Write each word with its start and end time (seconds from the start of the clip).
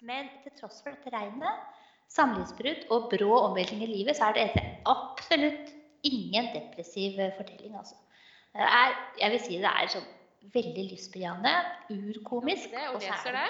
Men 0.00 0.30
til 0.44 0.52
tross 0.56 0.78
for 0.80 0.94
dette 0.94 1.12
regnet, 1.12 1.64
samlivsbrudd 2.10 2.86
og 2.94 3.10
brå 3.12 3.34
omveltning 3.50 3.82
i 3.84 3.90
livet, 3.90 4.16
så 4.16 4.30
er 4.30 4.38
det 4.38 4.62
absolutt 4.88 5.74
ingen 6.08 6.48
depressiv 6.54 7.18
fortelling. 7.36 7.76
Altså. 7.76 7.98
Det 8.56 8.64
er, 8.64 8.96
jeg 9.20 9.34
vil 9.34 9.42
si 9.44 9.58
det 9.60 9.70
er 9.70 9.90
sånn 9.92 10.08
veldig 10.54 10.86
lystbejaende, 10.88 11.52
urkomisk. 11.92 12.72
Ja, 12.72 12.88
og 12.88 12.96
og 12.96 13.04
er 13.04 13.10
leser 13.12 13.36
det. 13.36 13.48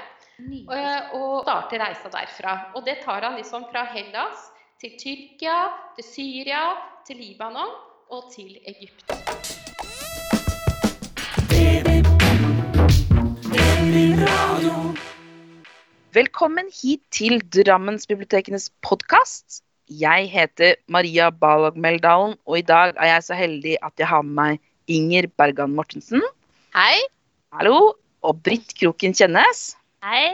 Og, 0.67 1.21
og 1.21 1.37
starter 1.47 1.85
reisa 1.85 2.11
derfra. 2.17 2.57
Og 2.75 2.85
det 2.89 2.99
tar 3.05 3.29
han 3.29 3.39
liksom 3.39 3.69
fra 3.71 3.87
Hellas 3.95 4.51
til 4.83 4.99
Tyrkia, 4.99 5.61
til 5.97 6.09
Syria, 6.11 6.65
til 7.07 7.23
Libanon 7.23 7.79
og 8.11 8.27
til 8.35 8.59
Egypt. 8.67 9.07
Velkommen 16.11 16.67
hit 16.75 17.05
til 17.15 17.37
Drammensbibliotekenes 17.55 18.65
podkast. 18.83 19.61
Jeg 19.87 20.25
heter 20.33 20.73
Maria 20.91 21.29
Balog 21.31 21.77
Meldalen, 21.79 22.33
og 22.51 22.57
i 22.59 22.65
dag 22.67 22.97
er 22.97 23.13
jeg 23.13 23.23
så 23.29 23.37
heldig 23.39 23.77
at 23.79 24.03
jeg 24.03 24.09
har 24.11 24.25
med 24.27 24.35
meg 24.35 24.91
Inger 24.91 25.29
Bergan 25.39 25.77
Mortensen. 25.77 26.25
Hei. 26.75 26.97
Hallo. 27.55 27.93
Og 28.27 28.41
Britt 28.43 28.75
Kroken 28.81 29.15
Kjennes. 29.15 29.61
Hei. 30.03 30.33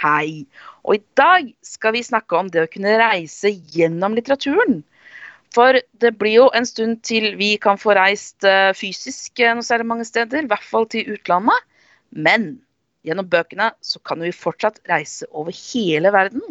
Hei. 0.00 0.46
Og 0.88 0.96
i 0.96 1.02
dag 1.20 1.52
skal 1.68 1.98
vi 1.98 2.02
snakke 2.08 2.40
om 2.40 2.48
det 2.48 2.64
å 2.64 2.72
kunne 2.72 2.96
reise 3.02 3.52
gjennom 3.76 4.16
litteraturen. 4.16 4.80
For 5.52 5.82
det 6.00 6.14
blir 6.16 6.38
jo 6.38 6.48
en 6.56 6.64
stund 6.64 7.02
til 7.04 7.34
vi 7.36 7.58
kan 7.60 7.76
få 7.76 7.92
reist 8.00 8.48
eh, 8.48 8.72
fysisk 8.72 9.44
eh, 9.44 9.52
noe 9.52 9.68
særlig 9.68 9.90
mange 9.92 10.08
steder, 10.08 10.48
i 10.48 10.52
hvert 10.54 10.64
fall 10.64 10.88
til 10.88 11.12
utlandet. 11.12 11.68
Men 12.08 12.54
gjennom 13.06 13.28
bøkene 13.30 13.70
så 13.84 14.00
kan 14.04 14.20
vi 14.24 14.32
fortsatt 14.34 14.80
reise 14.90 15.28
over 15.30 15.54
hele 15.56 16.12
verden. 16.14 16.42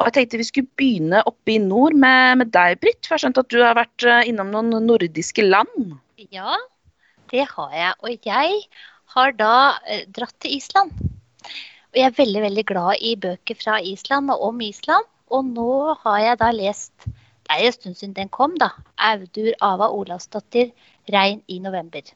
Og 0.00 0.06
jeg 0.08 0.14
tenkte 0.16 0.40
vi 0.40 0.48
skulle 0.48 0.78
begynne 0.80 1.20
oppe 1.28 1.54
i 1.54 1.60
nord 1.60 1.92
med, 1.92 2.40
med 2.40 2.52
deg, 2.54 2.78
Britt. 2.80 3.02
For 3.04 3.14
jeg 3.14 3.18
har 3.18 3.24
skjønt 3.26 3.40
at 3.42 3.50
du 3.52 3.58
har 3.60 3.76
vært 3.76 4.06
eh, 4.08 4.28
innom 4.30 4.48
noen 4.54 4.72
nordiske 4.88 5.44
land. 5.44 5.98
Ja, 6.32 6.56
det 7.32 7.44
har 7.50 7.74
jeg. 7.76 7.92
Og 8.00 8.30
jeg 8.30 8.62
har 9.14 9.34
da 9.36 9.56
eh, 9.84 10.06
dratt 10.08 10.36
til 10.40 10.56
Island. 10.56 10.94
Og 11.90 11.98
jeg 11.98 12.06
er 12.08 12.16
veldig, 12.16 12.42
veldig 12.46 12.64
glad 12.70 13.04
i 13.04 13.16
bøker 13.20 13.58
fra 13.60 13.76
Island 13.84 14.32
og 14.32 14.46
om 14.48 14.62
Island. 14.64 15.08
Og 15.30 15.52
nå 15.52 15.72
har 16.06 16.22
jeg 16.24 16.40
da 16.40 16.50
lest 16.54 17.10
Det 17.50 17.56
er 17.58 17.66
en 17.66 17.74
stund 17.74 17.98
siden 17.98 18.14
den 18.14 18.28
kom, 18.30 18.54
da. 18.54 18.70
Audur 19.10 19.52
Ava 19.60 19.90
Olavsdottir 19.90 20.70
'Regn 21.10 21.42
i 21.48 21.58
november'. 21.58 22.14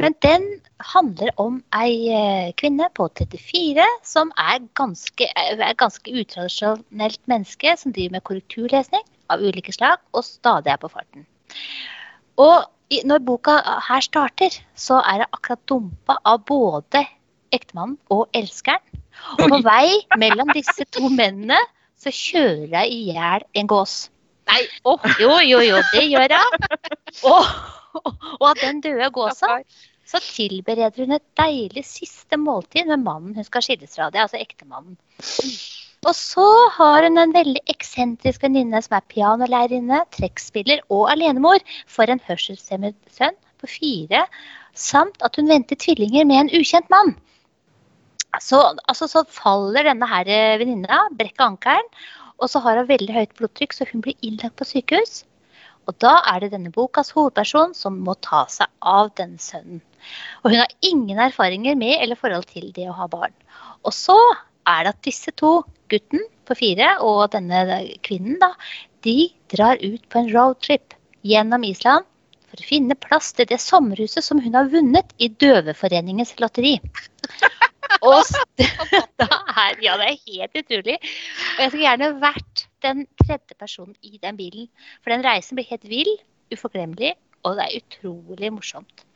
Men 0.00 0.14
den 0.24 0.46
handler 0.94 1.30
om 1.36 1.58
ei 1.76 2.08
eh, 2.08 2.50
kvinne 2.56 2.88
på 2.96 3.08
34 3.20 3.84
som 4.06 4.30
er 4.40 4.62
ganske, 4.78 5.28
er 5.36 5.76
ganske 5.76 6.14
utradisjonelt 6.22 7.20
menneske 7.28 7.74
som 7.76 7.92
driver 7.92 8.16
med 8.16 8.24
korrekturlesning 8.24 9.04
av 9.30 9.44
ulike 9.44 9.74
slag 9.76 10.00
og 10.16 10.24
stadig 10.24 10.72
er 10.72 10.80
på 10.80 10.88
farten. 10.92 11.26
Og 12.40 12.64
når 13.06 13.22
boka 13.22 13.58
her 13.86 14.02
starter, 14.02 14.56
så 14.74 15.02
er 15.04 15.22
det 15.22 15.28
akkurat 15.36 15.66
dumpa 15.68 16.16
av 16.26 16.40
både 16.48 17.04
ektemannen 17.54 17.98
og 18.10 18.30
elskeren. 18.34 18.82
Og 19.36 19.52
på 19.52 19.58
vei 19.66 20.00
mellom 20.18 20.48
disse 20.56 20.86
to 20.96 21.10
mennene 21.12 21.58
så 22.00 22.12
kjører 22.14 22.72
jeg 22.78 22.94
i 22.94 23.00
hjel 23.12 23.44
en 23.60 23.68
gås. 23.68 24.08
Nei, 24.48 24.62
oh, 24.88 24.98
jo, 25.20 25.36
jo, 25.44 25.60
jo, 25.62 25.82
det 25.92 26.06
gjør 26.08 26.32
jeg. 26.32 26.80
Og, 27.28 27.52
og 28.40 28.44
av 28.48 28.58
den 28.62 28.80
døde 28.82 29.10
gåsa 29.14 29.60
så 30.10 30.18
tilbereder 30.24 31.04
hun 31.04 31.14
et 31.14 31.26
deilig 31.38 31.84
siste 31.86 32.38
måltid 32.40 32.88
med 32.90 33.04
mannen 33.04 33.36
hun 33.36 33.46
skal 33.46 33.62
skilles 33.62 33.94
fra. 33.94 34.08
Det 34.10 34.18
er 34.18 34.26
altså 34.26 34.40
ektemannen. 34.40 34.96
Og 36.08 36.14
så 36.16 36.46
har 36.78 37.04
hun 37.04 37.20
en 37.20 37.34
veldig 37.34 37.60
eksentrisk 37.70 38.42
venninne 38.46 38.80
som 38.82 38.96
er 38.96 39.06
pianolærerinne, 39.12 40.00
trekkspiller 40.16 40.82
og 40.88 41.10
alenemor 41.12 41.60
for 41.86 42.10
en 42.10 42.22
hørselshemmet 42.26 42.96
sønn 43.12 43.36
på 43.60 43.68
fire, 43.68 44.24
samt 44.74 45.20
at 45.26 45.36
hun 45.36 45.50
venter 45.50 45.78
tvillinger 45.78 46.26
med 46.26 46.44
en 46.44 46.54
ukjent 46.58 46.88
mann. 46.90 47.14
Så, 48.40 48.62
altså, 48.88 49.10
så 49.10 49.24
faller 49.28 49.84
denne 49.90 50.06
her 50.08 50.28
eh, 50.30 50.58
venninna, 50.62 51.04
brekker 51.18 51.50
ankelen, 51.50 51.86
og 52.40 52.48
så 52.48 52.62
har 52.64 52.80
hun 52.80 52.88
veldig 52.88 53.14
høyt 53.14 53.34
blodtrykk, 53.36 53.74
så 53.76 53.86
hun 53.90 54.02
blir 54.06 54.16
innlagt 54.24 54.56
på 54.56 54.68
sykehus. 54.68 55.24
Og 55.88 55.96
da 56.02 56.18
er 56.28 56.42
det 56.42 56.52
denne 56.52 56.72
bokas 56.74 57.12
hovedperson 57.16 57.72
som 57.76 57.96
må 58.04 58.16
ta 58.24 58.44
seg 58.52 58.68
av 58.86 59.10
denne 59.18 59.40
sønnen. 59.42 59.80
Og 60.42 60.52
hun 60.52 60.60
har 60.62 60.76
ingen 60.86 61.20
erfaringer 61.20 61.76
med 61.78 61.96
eller 61.98 62.18
forhold 62.18 62.46
til 62.52 62.70
det 62.76 62.88
å 62.88 62.96
ha 62.98 63.08
barn. 63.10 63.34
Og 63.84 63.94
så 63.96 64.18
er 64.68 64.84
det 64.84 64.94
at 64.94 65.02
disse 65.06 65.32
to, 65.40 65.60
gutten 65.90 66.22
på 66.46 66.56
fire 66.58 66.92
og 67.06 67.32
denne 67.34 67.80
kvinnen, 68.06 68.38
da, 68.42 68.52
de 69.06 69.30
drar 69.52 69.80
ut 69.82 70.02
på 70.12 70.20
en 70.20 70.30
roadtrip 70.32 70.94
gjennom 71.26 71.64
Island 71.66 72.06
for 72.50 72.60
å 72.60 72.66
finne 72.66 72.98
plass 72.98 73.32
til 73.36 73.48
det 73.50 73.60
sommerhuset 73.62 74.26
som 74.26 74.40
hun 74.42 74.56
har 74.58 74.70
vunnet 74.72 75.14
i 75.22 75.30
Døveforeningens 75.42 76.36
lotteri. 76.42 76.76
Og 78.06 78.22
da 79.20 79.28
er, 79.28 79.78
ja, 79.82 79.96
det 79.98 80.08
er 80.08 80.18
helt 80.26 80.60
utrolig. 80.62 80.98
Og 81.00 81.64
jeg 81.64 81.72
skulle 81.72 81.86
gjerne 81.86 82.10
vært 82.22 82.66
den 82.84 83.06
tredje 83.22 83.56
personen 83.58 83.96
i 84.02 84.18
den 84.22 84.38
bilen. 84.38 84.68
For 85.02 85.12
den 85.12 85.24
reisen 85.26 85.58
blir 85.58 85.68
helt 85.70 85.86
vill, 85.88 86.12
uforglemmelig, 86.54 87.14
og 87.44 87.56
det 87.56 87.66
er 87.66 87.78
utrolig 87.80 88.52
morsomt. 88.52 89.06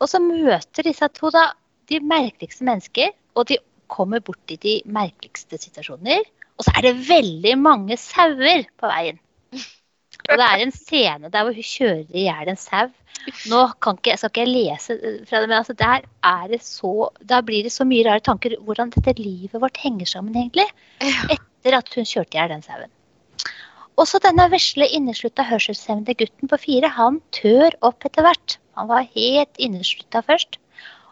Og 0.00 0.08
så 0.08 0.20
møter 0.22 0.86
disse 0.86 1.08
to 1.16 1.32
da 1.34 1.50
de 1.90 2.00
merkeligste 2.00 2.66
mennesker, 2.66 3.12
og 3.34 3.48
de 3.50 3.58
kommer 3.90 4.22
bort 4.24 4.54
i 4.54 4.58
de 4.60 4.76
merkeligste 4.86 5.58
situasjoner. 5.60 6.22
Og 6.58 6.66
så 6.66 6.76
er 6.76 6.86
det 6.86 7.08
veldig 7.08 7.56
mange 7.58 7.96
sauer 8.00 8.66
på 8.78 8.90
veien. 8.90 9.20
Og 10.28 10.36
det 10.36 10.46
er 10.46 10.62
en 10.62 10.72
scene 10.74 11.30
der 11.32 11.46
hvor 11.46 11.56
hun 11.56 11.66
kjører 11.66 12.10
i 12.12 12.26
hjel 12.26 12.50
en 12.52 12.60
sau. 12.60 12.90
Nå 13.50 13.60
kan 13.82 13.98
ikke, 13.98 14.16
skal 14.20 14.30
ikke 14.30 14.44
jeg 14.44 14.52
lese 14.52 14.96
fra 15.28 15.40
det, 15.40 15.48
men 15.48 15.58
altså 15.58 15.76
der, 15.76 16.06
er 16.24 16.54
så, 16.64 17.10
da 17.28 17.40
blir 17.44 17.66
det 17.66 17.72
så 17.74 17.84
mye 17.88 18.06
rare 18.06 18.24
tanker 18.24 18.56
hvordan 18.64 18.92
dette 18.94 19.16
livet 19.18 19.60
vårt 19.60 19.80
henger 19.80 20.08
sammen, 20.08 20.36
egentlig. 20.36 20.68
Etter 21.60 21.76
at 21.76 21.92
hun 21.94 22.08
kjørte 22.08 22.36
i 22.36 22.40
hjel 22.40 22.52
den 22.54 22.64
sauen. 22.64 22.92
Også 24.00 24.20
denne 24.24 24.46
vesle, 24.48 24.86
inneslutta 24.96 25.44
hørselshemmede 25.44 26.14
gutten 26.16 26.48
på 26.48 26.58
fire, 26.62 26.88
han 26.88 27.18
tør 27.36 27.74
opp 27.84 28.06
etter 28.08 28.24
hvert. 28.24 28.56
Han 28.78 28.88
var 28.88 29.08
helt 29.12 29.60
inneslutta 29.60 30.22
først. 30.24 30.56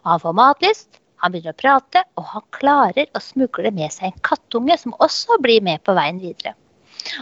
Han 0.08 0.22
får 0.22 0.37
matlyst, 0.38 1.03
han 1.20 1.34
begynner 1.34 1.53
å 1.53 1.58
prate, 1.58 2.04
og 2.16 2.31
han 2.32 2.47
klarer 2.54 3.10
å 3.12 3.20
smugle 3.20 3.72
med 3.75 3.92
seg 3.92 4.08
en 4.08 4.25
kattunge 4.25 4.78
som 4.81 4.97
også 5.04 5.37
blir 5.44 5.60
med 5.66 5.82
på 5.84 5.92
veien 5.98 6.22
videre. 6.22 6.54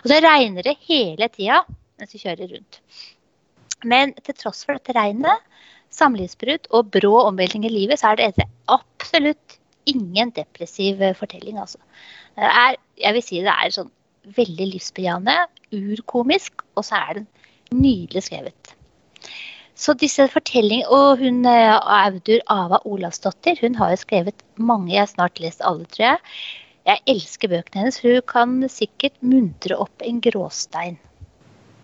Og 0.04 0.10
så 0.12 0.20
regner 0.22 0.66
det 0.66 0.76
hele 0.86 1.28
tida 1.32 1.64
mens 1.96 2.12
vi 2.12 2.20
kjører 2.22 2.52
rundt. 2.52 2.80
Men 3.88 4.12
til 4.22 4.36
tross 4.36 4.62
for 4.66 4.76
dette 4.76 4.94
regnet, 4.96 5.42
samlivsbrudd 5.96 6.68
og 6.76 6.90
brå 6.92 7.12
omveltning 7.24 7.64
i 7.66 7.72
livet, 7.72 8.00
så 8.00 8.12
er 8.12 8.20
det 8.36 8.48
absolutt 8.72 9.58
ingen 9.88 10.32
depressiv 10.36 11.00
fortelling, 11.16 11.58
altså. 11.62 11.80
Det 12.36 12.48
er, 12.50 12.76
jeg 12.96 13.16
vil 13.16 13.24
si 13.24 13.42
det 13.44 13.52
er 13.52 13.74
sånn 13.74 13.92
veldig 14.36 14.66
livsbejaende, 14.72 15.36
urkomisk, 15.76 16.64
og 16.74 16.84
så 16.86 16.98
er 16.98 17.20
den 17.20 17.26
nydelig 17.74 18.24
skrevet. 18.26 18.72
Så 19.76 19.92
disse 20.00 20.24
fortellingene, 20.32 20.88
Og 20.88 21.18
hun 21.20 21.44
eh, 21.44 21.76
Audur 21.76 22.40
Ava 22.48 22.78
Olavsdottir 22.88 23.58
hun 23.60 23.74
har 23.76 23.92
jo 23.92 23.98
skrevet 24.00 24.40
mange. 24.56 24.94
Jeg 24.94 25.02
har 25.04 25.10
snart 25.10 25.40
lest 25.42 25.60
alle, 25.60 25.84
tror 25.92 26.06
jeg. 26.06 26.18
Jeg 26.86 27.02
elsker 27.12 27.50
bøkene 27.50 27.82
hennes, 27.82 27.98
hun 28.00 28.22
kan 28.30 28.56
sikkert 28.72 29.16
muntre 29.20 29.76
opp 29.76 30.02
en 30.06 30.20
gråstein. 30.24 30.96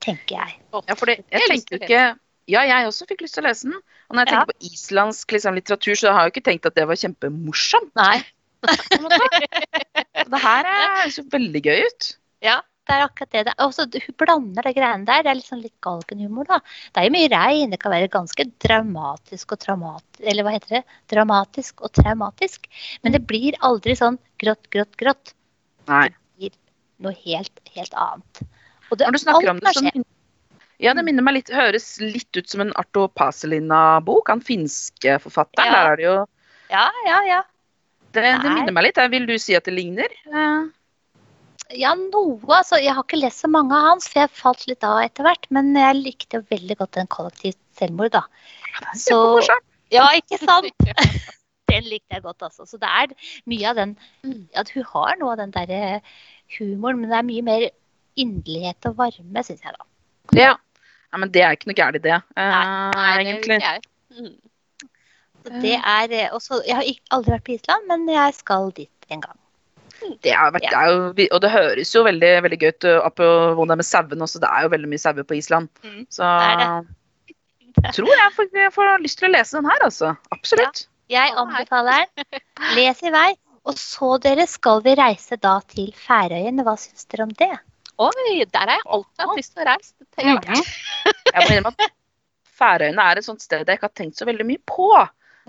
Tenker 0.03 0.39
jeg. 0.39 0.59
Ja, 0.73 0.94
for 0.94 1.11
det, 1.11 1.21
jeg 1.31 1.62
jo 1.71 1.79
ikke 1.79 2.05
Ja, 2.50 2.65
jeg 2.67 2.89
også 2.89 3.06
fikk 3.06 3.21
lyst 3.23 3.37
til 3.37 3.44
å 3.44 3.49
lese 3.50 3.69
den. 3.69 3.77
Og 4.11 4.17
når 4.17 4.25
jeg 4.25 4.33
Ja. 4.33 4.39
tenker 4.41 4.53
på 4.53 4.73
islandsk 4.73 5.33
liksom, 5.33 5.55
litteratur, 5.55 5.94
så 5.94 6.12
har 6.12 6.25
jeg 6.25 6.33
jo 6.33 6.34
ikke 6.41 6.50
tenkt 6.50 6.67
at 6.67 6.75
det 6.75 6.87
var 6.89 6.99
kjempemorsomt. 6.99 7.93
Nei. 7.94 8.25
Det 8.62 10.41
her 10.41 10.64
er- 10.64 11.00
høres 11.03 11.19
jo 11.19 11.25
veldig 11.32 11.62
gøy 11.64 11.81
ut. 11.87 12.09
Ja, 12.43 12.61
det 12.88 12.94
er 12.94 13.05
akkurat 13.06 13.35
det. 13.49 13.55
Og 13.62 13.75
så 13.75 13.87
hun 13.87 14.17
blander 14.19 14.62
det 14.67 14.75
greiene 14.76 15.06
der. 15.06 15.23
Det 15.23 15.31
er 15.31 15.38
litt 15.38 15.50
sånn 15.50 15.62
litt 15.62 15.76
galgenhumor, 15.85 16.49
da. 16.49 16.59
Det 16.93 17.03
er 17.03 17.09
jo 17.09 17.14
mye 17.17 17.31
regn. 17.32 17.75
Det 17.75 17.81
kan 17.82 17.94
være 17.94 18.11
ganske 18.12 18.47
dramatisk 18.64 19.53
og 19.53 19.62
traumatisk 19.62 20.26
Eller 20.32 20.47
hva 20.47 20.55
heter 20.56 20.79
det? 20.79 20.82
Dramatisk 21.12 21.82
og 21.82 21.93
traumatisk. 21.99 22.67
Men 23.03 23.12
det 23.12 23.26
blir 23.26 23.59
aldri 23.62 23.94
sånn 23.99 24.19
grått, 24.43 24.70
grått, 24.70 24.97
grått. 24.97 25.35
Nei. 25.91 26.08
Det 26.08 26.50
blir 26.50 26.56
noe 27.06 27.15
helt, 27.25 27.62
helt 27.75 27.94
annet. 27.94 28.43
Og 28.91 28.99
det, 28.99 29.06
Når 29.06 29.12
du 29.12 29.19
snakker 29.19 29.50
om 29.50 29.62
det, 29.62 29.75
så 29.75 29.87
kan 29.91 30.05
ja, 30.82 30.91
det 30.99 31.05
minner 31.06 31.23
meg 31.23 31.37
litt, 31.37 31.50
høres 31.55 32.00
litt 32.03 32.35
ut 32.35 32.49
som 32.50 32.65
en 32.65 32.73
Arto 32.75 33.06
Paselina-bok. 33.06 34.26
Han 34.32 34.41
finske 34.43 35.15
forfatteren. 35.23 35.69
Ja. 35.70 35.73
Der 35.79 35.91
er 35.93 35.97
det 36.00 36.06
jo 36.08 36.15
Ja, 36.73 36.88
ja, 37.06 37.19
ja. 37.29 37.43
Det, 38.14 38.23
det 38.44 38.53
minner 38.53 38.76
meg 38.76 38.88
litt. 38.88 39.03
Vil 39.12 39.26
du 39.29 39.35
si 39.41 39.56
at 39.59 39.69
det 39.69 39.75
ligner? 39.76 40.14
Eh, 40.32 40.70
Ja, 41.79 41.94
noe. 41.97 42.37
Altså, 42.53 42.76
jeg 42.82 42.93
har 42.93 43.05
ikke 43.06 43.20
lest 43.20 43.44
så 43.44 43.49
mange 43.49 43.76
av 43.76 43.87
hans, 43.87 44.09
for 44.11 44.25
jeg 44.25 44.35
falt 44.37 44.67
litt 44.69 44.85
av 44.85 45.00
etter 45.05 45.25
hvert. 45.26 45.47
Men 45.55 45.73
jeg 45.79 46.00
likte 46.00 46.41
jo 46.41 46.47
veldig 46.53 46.76
godt 46.82 46.99
den 46.99 47.09
kollektivt 47.12 47.61
selvmord, 47.79 48.12
da. 48.12 48.25
Så. 48.99 49.17
Ja, 49.93 50.09
ikke 50.17 50.41
sant? 50.41 50.73
Den 51.73 51.87
likte 51.88 52.19
jeg 52.19 52.25
godt, 52.25 52.43
altså. 52.44 52.67
Så 52.69 52.76
det 52.76 52.88
er 52.88 53.12
mye 53.49 53.70
av 53.70 53.79
den 53.79 53.93
At 54.61 54.69
hun 54.75 54.85
har 54.91 55.15
noe 55.17 55.32
av 55.32 55.38
den 55.41 55.55
derre 55.55 56.03
humoren, 56.58 57.00
men 57.00 57.08
det 57.08 57.17
er 57.17 57.25
mye 57.25 57.44
mer 57.47 57.65
inderlighet 58.20 58.88
og 58.91 58.99
varme, 58.99 59.44
syns 59.47 59.65
jeg, 59.65 59.73
da. 59.73 59.87
Ja. 60.37 60.50
ja. 60.50 61.20
Men 61.23 61.32
det 61.32 61.44
er 61.47 61.56
ikke 61.56 61.70
noe 61.70 61.79
gærent 61.79 61.97
i 61.97 62.03
det, 62.05 62.19
uh, 62.37 62.91
Nei, 62.93 63.08
det 63.17 63.25
egentlig. 63.25 63.56
det 63.62 63.70
jeg. 63.70 63.82
Mm. 64.19 64.37
Det 65.62 65.77
er 65.79 66.12
eh, 66.17 66.35
også 66.35 66.62
Jeg 66.67 66.77
har 66.79 66.91
aldri 67.17 67.35
vært 67.35 67.47
på 67.47 67.55
Island, 67.56 67.89
men 67.91 68.09
jeg 68.11 68.35
skal 68.39 68.71
dit 68.77 69.12
en 69.12 69.25
gang. 69.25 69.39
Det 70.23 70.33
har 70.35 70.50
vært, 70.50 70.67
det 70.67 70.79
er 70.79 70.89
jo, 70.91 71.27
og 71.31 71.41
det 71.44 71.50
høres 71.53 71.93
jo 71.94 72.03
veldig, 72.06 72.31
veldig 72.47 72.59
gøy 72.59 72.73
ut. 72.73 72.87
Hvordan 73.21 73.71
det 73.71 73.77
er 73.77 73.81
med 73.83 73.87
sauene 73.87 74.27
også, 74.27 74.41
det 74.43 74.50
er 74.50 74.65
jo 74.67 74.73
veldig 74.73 74.91
mye 74.91 75.03
sauer 75.03 75.29
på 75.29 75.37
Island. 75.39 75.71
Mm, 75.85 76.00
Så 76.11 76.31
det 76.59 76.67
det. 76.67 77.93
tror 77.97 78.11
jeg 78.11 78.33
får, 78.37 78.49
jeg 78.65 78.73
får 78.75 78.91
lyst 79.05 79.21
til 79.21 79.31
å 79.31 79.33
lese 79.37 79.59
den 79.61 79.71
her, 79.71 79.87
altså. 79.87 80.15
Absolutt. 80.35 80.87
Jeg 81.12 81.35
anbefaler 81.39 82.09
den. 82.17 82.43
Les 82.79 83.03
i 83.06 83.15
vei. 83.15 83.31
Og 83.62 83.79
så, 83.79 84.17
dere, 84.23 84.49
skal 84.50 84.83
vi 84.83 84.97
reise 84.99 85.39
da 85.39 85.61
til 85.71 85.93
Færøyene. 85.94 86.65
Hva 86.67 86.75
syns 86.81 87.06
dere 87.12 87.29
om 87.29 87.35
det? 87.39 87.53
Oi, 88.03 88.43
der 88.50 88.65
har 88.65 88.79
jeg 88.81 88.87
alltid 88.97 89.23
hatt 89.23 89.39
lyst 89.39 89.53
til 89.55 89.62
å 89.62 89.67
reise. 89.69 89.93
Det 90.03 90.25
jeg. 90.27 90.65
Jeg 91.06 91.37
må 91.37 91.44
innrømme 91.47 91.75
at 91.77 91.93
Færøyene 92.59 93.05
er 93.11 93.21
et 93.21 93.27
sånt 93.27 93.43
sted 93.44 93.62
jeg 93.62 93.79
ikke 93.79 93.89
har 93.89 93.99
tenkt 93.99 94.19
så 94.19 94.27
veldig 94.27 94.47
mye 94.49 94.62
på. 94.67 94.89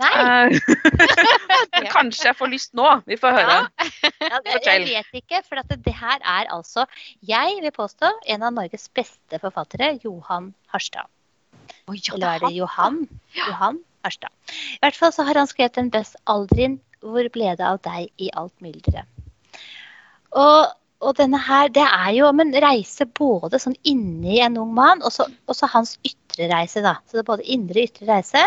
Nei, 0.00 0.12
Eh, 0.24 1.88
kanskje 1.96 2.28
jeg 2.30 2.36
får 2.38 2.50
lyst 2.52 2.72
nå. 2.74 2.86
Vi 3.06 3.18
får 3.20 3.36
høre. 3.38 3.58
ja, 3.70 4.40
det, 4.44 4.60
jeg 4.66 4.86
vet 4.88 5.18
ikke. 5.20 5.42
For 5.46 5.60
at 5.62 5.70
det, 5.70 5.80
det 5.86 5.94
her 5.98 6.18
er 6.20 6.50
altså, 6.54 6.86
jeg 7.22 7.58
vil 7.62 7.74
påstå, 7.74 8.10
en 8.34 8.46
av 8.46 8.54
Norges 8.56 8.88
beste 8.96 9.40
forfattere, 9.42 9.94
Johan 10.04 10.52
Harstad. 10.74 11.10
Oh, 11.88 11.94
ja, 11.96 12.14
Eller 12.14 12.28
er 12.28 12.46
det 12.46 12.54
Johan? 12.56 13.04
Johan? 13.36 13.50
Johan 13.50 13.82
Harstad. 14.04 14.32
I 14.76 14.80
hvert 14.82 14.98
fall 14.98 15.12
så 15.16 15.26
har 15.28 15.38
han 15.40 15.50
skrevet 15.50 15.78
en 15.80 15.92
best 15.94 16.18
Aldrin, 16.30 16.78
hvor 17.04 17.28
ble 17.32 17.52
det 17.58 17.66
av 17.66 17.80
deg 17.84 18.10
i 18.20 18.30
alt 18.36 18.54
mylderet? 18.64 19.06
Og, 20.34 20.72
og 21.04 21.16
denne 21.20 21.38
her, 21.38 21.70
det 21.72 21.84
er 21.84 22.10
jo 22.16 22.26
om 22.28 22.42
en 22.42 22.52
reise 22.64 23.06
både 23.06 23.60
sånn 23.62 23.76
inni 23.86 24.40
en 24.42 24.58
ung 24.60 24.74
mann, 24.74 25.04
og 25.04 25.12
så 25.14 25.70
hans 25.70 25.96
ytre 26.02 26.48
reise, 26.50 26.82
da. 26.84 26.96
Så 27.06 27.18
det 27.18 27.24
er 27.24 27.30
både 27.30 27.48
indre 27.54 27.84
og 27.84 27.92
ytre 27.92 28.08
reise. 28.10 28.42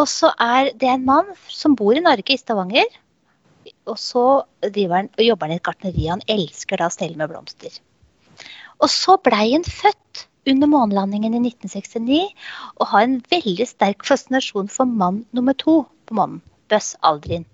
Og 0.00 0.08
så 0.08 0.30
er 0.40 0.72
det 0.80 0.88
en 0.88 1.04
mann 1.04 1.30
som 1.52 1.76
bor 1.76 1.92
i 1.96 2.02
Norge, 2.04 2.32
i 2.32 2.40
Stavanger. 2.40 2.88
Og 3.90 3.98
så 4.00 4.24
han, 4.64 5.10
og 5.12 5.22
jobber 5.24 5.48
han 5.48 5.56
i 5.56 5.60
et 5.60 5.66
gartneri. 5.66 6.08
Han 6.08 6.24
elsker 6.30 6.80
da 6.80 6.88
å 6.88 6.94
stelle 6.94 7.20
med 7.20 7.28
blomster. 7.32 7.74
Og 8.80 8.88
så 8.88 9.18
blei 9.20 9.50
han 9.52 9.66
født 9.66 10.26
under 10.48 10.70
månelandingen 10.72 11.36
i 11.36 11.42
1969 11.50 12.20
og 12.80 12.86
har 12.92 13.04
en 13.04 13.18
veldig 13.32 13.66
sterk 13.68 14.06
fascinasjon 14.08 14.70
for 14.72 14.88
mann 14.88 15.24
nummer 15.36 15.56
to 15.60 15.82
på 16.08 16.16
månen, 16.16 16.40
Buzz 16.72 16.94
Aldrin. 17.04 17.44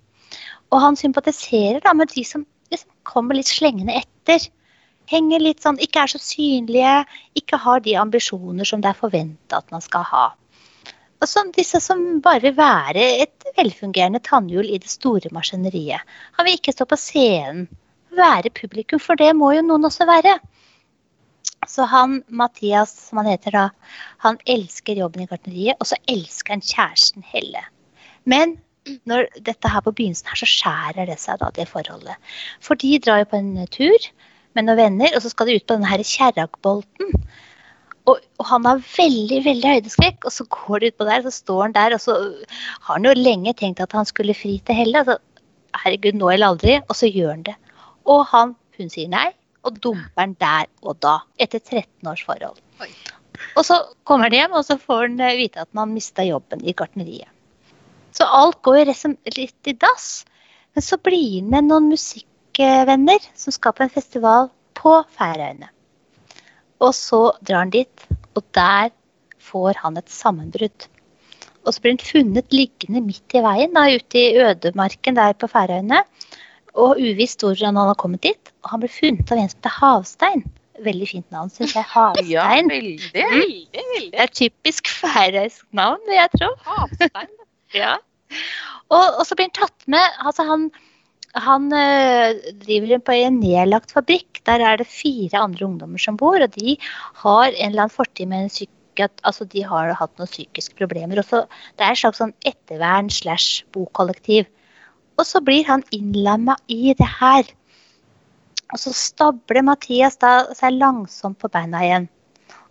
Og 0.70 0.82
han 0.82 0.98
sympatiserer 0.98 1.82
da 1.82 1.94
med 1.98 2.14
de 2.14 2.22
som 2.24 2.46
liksom 2.70 2.92
kommer 3.08 3.38
litt 3.38 3.50
slengende 3.50 3.98
etter. 3.98 4.46
Henger 5.10 5.42
litt 5.42 5.62
sånn, 5.62 5.78
ikke 5.82 6.02
er 6.02 6.14
så 6.14 6.22
synlige, 6.22 6.94
ikke 7.38 7.58
har 7.62 7.82
de 7.82 7.98
ambisjoner 7.98 8.66
som 8.66 8.82
det 8.82 8.90
er 8.92 9.02
forventa 9.02 9.60
at 9.62 9.74
man 9.74 9.82
skal 9.82 10.06
ha. 10.06 10.26
Og 11.22 11.30
så 11.30 11.42
disse 11.56 11.80
som 11.80 12.20
bare 12.24 12.42
vil 12.44 12.56
være 12.58 13.04
et 13.22 13.46
velfungerende 13.56 14.20
tannhjul 14.24 14.68
i 14.68 14.80
det 14.82 14.90
store 14.90 15.32
maskineriet. 15.32 16.04
Han 16.36 16.46
vil 16.46 16.58
ikke 16.58 16.74
stå 16.76 16.86
på 16.88 16.98
scenen, 17.00 17.66
være 18.16 18.52
publikum, 18.56 19.00
for 19.00 19.18
det 19.20 19.32
må 19.36 19.52
jo 19.56 19.64
noen 19.64 19.88
også 19.88 20.06
være. 20.08 20.36
Så 21.66 21.86
han, 21.90 22.20
Mathias, 22.28 22.92
som 23.08 23.20
han 23.22 23.30
heter 23.32 23.54
da, 23.56 23.64
han 24.24 24.38
elsker 24.46 24.98
jobben 25.00 25.24
i 25.24 25.28
gartneriet, 25.30 25.80
og 25.80 25.88
så 25.90 25.98
elsker 26.10 26.56
han 26.56 26.64
kjæresten 26.64 27.26
Helle. 27.26 27.64
Men 28.24 28.58
når 29.08 29.26
dette 29.42 29.70
her 29.72 29.82
på 29.82 29.92
begynnelsen 29.96 30.30
her, 30.30 30.38
så 30.38 30.48
skjærer 30.50 31.08
det 31.10 31.18
seg 31.22 31.40
da, 31.40 31.50
det 31.56 31.66
forholdet. 31.70 32.20
For 32.62 32.78
de 32.78 32.98
drar 33.02 33.24
jo 33.24 33.30
på 33.32 33.40
en 33.40 33.66
tur 33.72 34.08
med 34.54 34.68
noen 34.68 34.80
venner, 34.80 35.16
og 35.16 35.24
så 35.24 35.32
skal 35.32 35.50
de 35.50 35.58
ut 35.58 35.66
på 35.66 35.76
denne 35.76 36.06
Kjerragbolten. 36.12 37.26
Og, 38.06 38.20
og 38.38 38.46
han 38.46 38.66
har 38.68 38.82
veldig 38.84 39.40
veldig 39.44 39.70
høydeskrekk, 39.72 40.26
og 40.28 40.34
så 40.34 40.46
går 40.52 40.82
de 40.82 40.90
utpå 40.92 41.06
der, 41.08 41.24
så 41.24 41.32
står 41.34 41.62
han 41.64 41.74
der, 41.74 41.96
og 41.96 42.02
så 42.04 42.18
har 42.86 42.92
han 42.92 43.08
jo 43.08 43.14
lenge 43.18 43.54
tenkt 43.58 43.82
at 43.82 43.96
han 43.96 44.06
skulle 44.06 44.36
fri 44.36 44.60
til 44.66 44.78
Helle. 44.78 45.02
Altså, 45.02 45.18
herregud, 45.82 46.18
nå 46.20 46.30
eller 46.32 46.54
aldri. 46.54 46.78
Og 46.86 46.98
så 46.98 47.10
gjør 47.10 47.34
han 47.34 47.44
det. 47.48 47.56
Og 48.06 48.22
han, 48.30 48.54
hun 48.78 48.92
sier 48.92 49.10
nei, 49.12 49.28
og 49.66 49.80
dumper 49.82 50.22
han 50.22 50.36
der 50.40 50.70
og 50.86 51.00
da. 51.02 51.18
Etter 51.42 51.58
13 51.58 52.10
års 52.10 52.22
forhold. 52.26 52.60
Oi. 52.82 52.90
Og 53.58 53.64
så 53.68 53.80
kommer 54.08 54.30
han 54.30 54.36
hjem, 54.36 54.54
og 54.56 54.64
så 54.68 54.78
får 54.80 55.08
han 55.08 55.18
eh, 55.20 55.38
vite 55.40 55.64
at 55.64 55.70
han 55.76 55.92
mista 55.92 56.24
jobben 56.24 56.62
i 56.64 56.74
gartneriet. 56.76 57.28
Så 58.16 58.24
alt 58.32 58.62
går 58.64 58.80
jo 58.80 58.94
litt 59.36 59.68
i 59.68 59.74
dass. 59.76 60.24
Men 60.76 60.84
så 60.84 60.96
blir 61.00 61.40
han 61.40 61.50
med 61.52 61.68
noen 61.68 61.90
musikkvenner 61.92 63.26
som 63.36 63.52
skal 63.52 63.74
på 63.76 63.84
en 63.84 63.92
festival 63.92 64.48
på 64.76 64.94
Færøyene. 65.18 65.68
Og 66.82 66.92
så 66.96 67.20
drar 67.40 67.64
han 67.64 67.72
dit, 67.72 68.06
og 68.36 68.44
der 68.56 68.92
får 69.40 69.80
han 69.82 69.96
et 70.00 70.12
sammenbrudd. 70.12 70.88
Og 71.66 71.74
så 71.74 71.82
blir 71.82 71.96
han 71.96 72.04
funnet 72.04 72.52
liggende 72.54 73.02
midt 73.02 73.34
i 73.34 73.42
veien, 73.42 73.72
da, 73.74 73.86
ute 73.90 74.20
i 74.20 74.42
ødemarken 74.42 75.16
der 75.18 75.34
på 75.38 75.48
Færøyene. 75.50 76.02
Og 76.76 77.00
uvisst 77.00 77.42
hvordan 77.42 77.78
han 77.78 77.90
har 77.90 77.98
kommet 77.98 78.22
dit. 78.26 78.52
Og 78.62 78.74
han 78.74 78.82
blir 78.84 78.92
funnet 78.92 79.32
av 79.32 79.40
en 79.40 79.48
som 79.50 79.58
heter 79.58 79.76
Havstein. 79.80 80.44
Veldig 80.84 81.08
fint 81.08 81.30
navn, 81.32 81.50
syns 81.50 81.72
jeg. 81.74 81.88
Havstein. 81.88 82.28
Ja, 82.30 82.48
veldig. 82.60 83.10
Veldig, 83.14 83.62
veldig. 83.78 84.10
Det 84.12 84.20
er 84.26 84.34
typisk 84.42 84.92
færøysk 84.92 85.64
navn, 85.76 86.02
vil 86.06 86.20
jeg 86.20 86.32
tro. 86.36 86.50
Havstein. 86.68 87.32
Ja. 87.74 87.96
Og, 88.92 89.02
og 89.18 89.24
så 89.26 89.34
blir 89.34 89.48
han 89.48 89.56
tatt 89.56 89.88
med 89.90 90.20
altså 90.22 90.44
Han, 90.46 90.68
han 91.36 91.68
øh, 91.72 92.38
driver 92.62 93.02
på 93.04 93.14
en 93.16 93.40
nedlagt 93.42 93.92
fabrikk. 93.92 94.40
Der 94.48 94.62
er 94.64 94.80
det 94.80 94.88
fire 94.88 95.42
andre 95.42 95.66
ungdommer 95.66 96.00
som 96.00 96.16
bor, 96.16 96.40
og 96.40 96.54
de 96.56 96.76
har 97.22 97.50
en 97.50 97.70
eller 97.70 97.86
annen 97.86 97.96
fortid 97.96 98.30
med 98.30 98.46
en 98.46 98.52
psyk 98.52 98.72
Altså, 98.96 99.44
de 99.44 99.60
har 99.60 99.90
hatt 99.92 100.12
noen 100.16 100.30
psykiske 100.30 100.72
problemer. 100.78 101.18
Og 101.20 101.26
så, 101.28 101.42
det 101.76 101.84
er 101.84 101.92
et 101.92 102.00
slags 102.00 102.16
sånn 102.22 102.32
ettervern 102.48 103.10
slash 103.12 103.66
bokollektiv. 103.76 104.46
Og 105.20 105.26
så 105.28 105.42
blir 105.44 105.66
han 105.68 105.84
innlemma 105.92 106.54
i 106.72 106.94
det 106.96 107.08
her. 107.18 107.44
Og 108.72 108.80
så 108.80 108.94
stabler 108.96 109.66
Mathias 109.68 110.16
da 110.22 110.46
seg 110.56 110.78
langsomt 110.80 111.36
på 111.42 111.50
beina 111.52 111.82
igjen. 111.84 112.08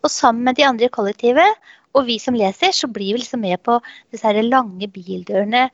Og 0.01 0.09
sammen 0.09 0.49
med 0.49 0.57
de 0.57 0.65
andre 0.65 0.89
i 0.89 0.95
kollektivet, 0.97 1.61
og 1.93 2.09
vi 2.09 2.17
som 2.17 2.35
leser, 2.37 2.73
så 2.73 2.89
blir 2.91 3.13
vi 3.13 3.21
liksom 3.21 3.45
med 3.45 3.61
på 3.61 3.77
disse 4.13 4.33
lange 4.49 4.89
bildørene, 4.97 5.67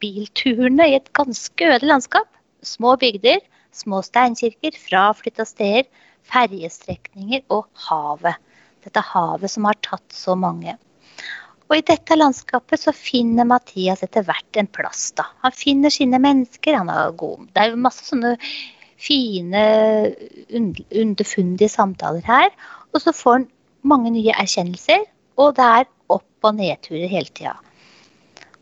bilturene 0.00 0.88
i 0.88 0.96
et 0.98 1.12
ganske 1.16 1.68
øde 1.68 1.86
landskap. 1.86 2.28
Små 2.66 2.96
bygder, 3.00 3.40
små 3.74 4.02
steinkirker, 4.02 4.74
fraflytta 4.78 5.46
steder, 5.48 5.86
ferjestrekninger 6.28 7.44
og 7.54 7.68
havet. 7.88 8.38
Dette 8.84 9.02
havet 9.12 9.52
som 9.52 9.66
har 9.68 9.78
tatt 9.84 10.06
så 10.14 10.36
mange. 10.38 10.76
Og 11.68 11.76
i 11.76 11.84
dette 11.84 12.16
landskapet 12.16 12.80
så 12.80 12.94
finner 12.96 13.44
Mathias 13.48 14.02
etter 14.04 14.24
hvert 14.24 14.56
en 14.56 14.70
plass, 14.72 15.10
da. 15.18 15.26
Han 15.44 15.52
finner 15.52 15.92
sine 15.92 16.20
mennesker, 16.22 16.78
han 16.80 16.88
er 16.92 17.12
god. 17.20 17.44
Det 17.52 17.62
er 17.62 17.74
jo 17.74 17.82
masse 17.84 18.06
sånne 18.08 18.36
fine, 18.98 19.64
underfundige 20.56 21.70
samtaler 21.70 22.24
her. 22.24 22.48
Og 22.94 23.04
så 23.04 23.12
får 23.12 23.36
han 23.36 23.48
mange 23.88 24.14
nye 24.14 24.32
erkjennelser, 24.32 25.04
og 25.38 25.58
det 25.58 25.66
er 25.66 25.90
opp- 26.08 26.48
og 26.48 26.56
nedturer 26.56 27.10
hele 27.10 27.30
tida. 27.36 27.54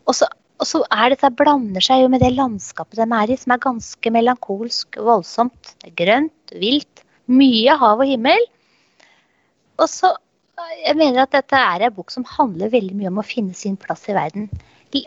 Og 0.07 0.15
så, 0.17 0.27
og 0.57 0.65
så 0.65 0.81
er 0.89 1.13
dette 1.13 1.29
blander 1.37 1.83
seg 1.85 2.03
jo 2.03 2.11
med 2.11 2.23
det 2.23 2.33
landskapet 2.33 2.97
de 2.99 3.05
er 3.05 3.33
i, 3.33 3.37
som 3.37 3.53
er 3.53 3.61
ganske 3.61 4.13
melankolsk, 4.13 4.97
voldsomt. 5.05 5.75
Grønt, 5.99 6.53
vilt, 6.57 7.03
mye 7.29 7.75
hav 7.77 8.01
og 8.01 8.09
himmel. 8.09 8.41
Og 9.77 9.89
så 9.91 10.15
jeg 10.81 10.97
mener 10.97 11.21
at 11.21 11.35
dette 11.35 11.57
er 11.57 11.85
en 11.85 11.93
bok 11.93 12.09
som 12.13 12.25
handler 12.25 12.71
veldig 12.73 12.95
mye 12.97 13.11
om 13.11 13.21
å 13.21 13.25
finne 13.25 13.53
sin 13.57 13.77
plass 13.77 14.07
i 14.09 14.15
verden. 14.17 14.49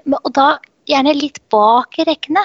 Og 0.07 0.30
da 0.37 0.61
gjerne 0.88 1.16
litt 1.16 1.40
bak 1.50 1.99
i 1.99 2.07
rekkene. 2.07 2.45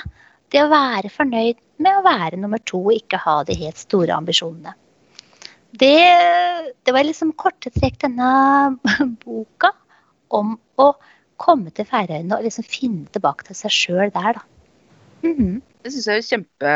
Det 0.49 0.63
å 0.63 0.71
være 0.71 1.11
fornøyd 1.13 1.59
med 1.83 1.99
å 1.99 2.05
være 2.05 2.39
nummer 2.39 2.61
to 2.65 2.79
og 2.87 2.95
ikke 2.95 3.21
ha 3.21 3.41
de 3.45 3.57
helt 3.59 3.81
store 3.81 4.15
ambisjonene. 4.17 4.73
Det, 5.75 5.91
det 6.87 6.93
var 6.95 7.03
liksom 7.03 7.35
korte 7.37 7.69
trekk 7.75 7.99
denne 8.05 8.77
boka 9.25 9.73
om 10.33 10.55
å 10.79 10.93
komme 11.41 11.71
til 11.75 11.87
Færøyene 11.89 12.37
og 12.37 12.43
liksom 12.45 12.65
finne 12.67 13.07
tilbake 13.15 13.47
til 13.47 13.57
seg 13.59 13.73
sjøl 13.73 14.11
der, 14.15 14.37
da. 14.39 14.43
Mhm. 15.25 15.61
Det 15.85 15.91
syns 15.93 16.07
jeg 16.09 16.17
er 16.17 16.25
kjempe, 16.25 16.71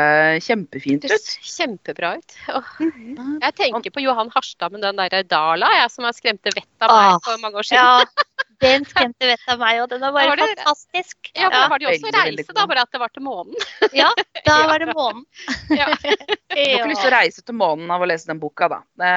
kjempefint 0.46 1.04
ut. 1.10 1.30
kjempebra 1.42 2.12
ut. 2.18 2.36
Mhm. 2.80 3.40
Jeg 3.42 3.54
tenker 3.58 3.90
på 3.90 4.02
Johan 4.04 4.30
Harstad 4.34 4.70
med 4.72 4.84
den 4.86 4.96
derre 5.00 5.24
Dala, 5.26 5.66
jeg 5.80 5.90
som 5.90 6.06
har 6.06 6.14
skremte 6.14 6.52
vettet 6.54 6.86
av 6.86 6.92
meg 6.94 7.14
Ah, 7.16 7.18
for 7.24 7.42
mange 7.42 7.58
år 7.58 7.66
siden. 7.66 7.82
Ja, 7.82 8.04
den 8.60 8.84
skremte 8.84 9.26
vettet 9.30 9.48
av 9.54 9.58
meg, 9.62 9.80
og 9.82 9.88
den 9.90 10.00
var 10.04 10.12
bare 10.12 10.28
Var 10.32 10.36
det- 10.40 10.58
fantastisk. 10.60 11.30
Ja, 11.34 11.48
for 11.48 11.50
da 11.56 11.62
var 11.72 11.78
det 11.78 11.86
jo 11.86 11.90
også 11.94 12.06
Veldig, 12.06 12.20
veldig 12.20 12.44
reise, 12.44 12.54
da, 12.58 12.66
bare 12.66 12.82
at 12.86 12.92
det 12.92 13.00
var 13.00 13.08
til 13.14 13.22
månen. 13.26 13.54
Ja, 14.00 14.10
da 14.44 14.56
Ja. 14.60 14.66
var 14.70 14.78
det 14.84 14.94
månen. 14.94 15.24
Ja. 15.80 15.86
Du 16.50 16.56
har 16.56 16.80
ikke 16.80 16.88
lyst 16.90 17.02
til 17.04 17.10
å 17.12 17.16
reise 17.16 17.42
til 17.46 17.54
månen 17.54 17.90
av 17.94 18.02
å 18.02 18.06
lese 18.10 18.26
den 18.26 18.40
boka, 18.42 18.68
da. 18.68 18.80
Nei. 18.98 19.12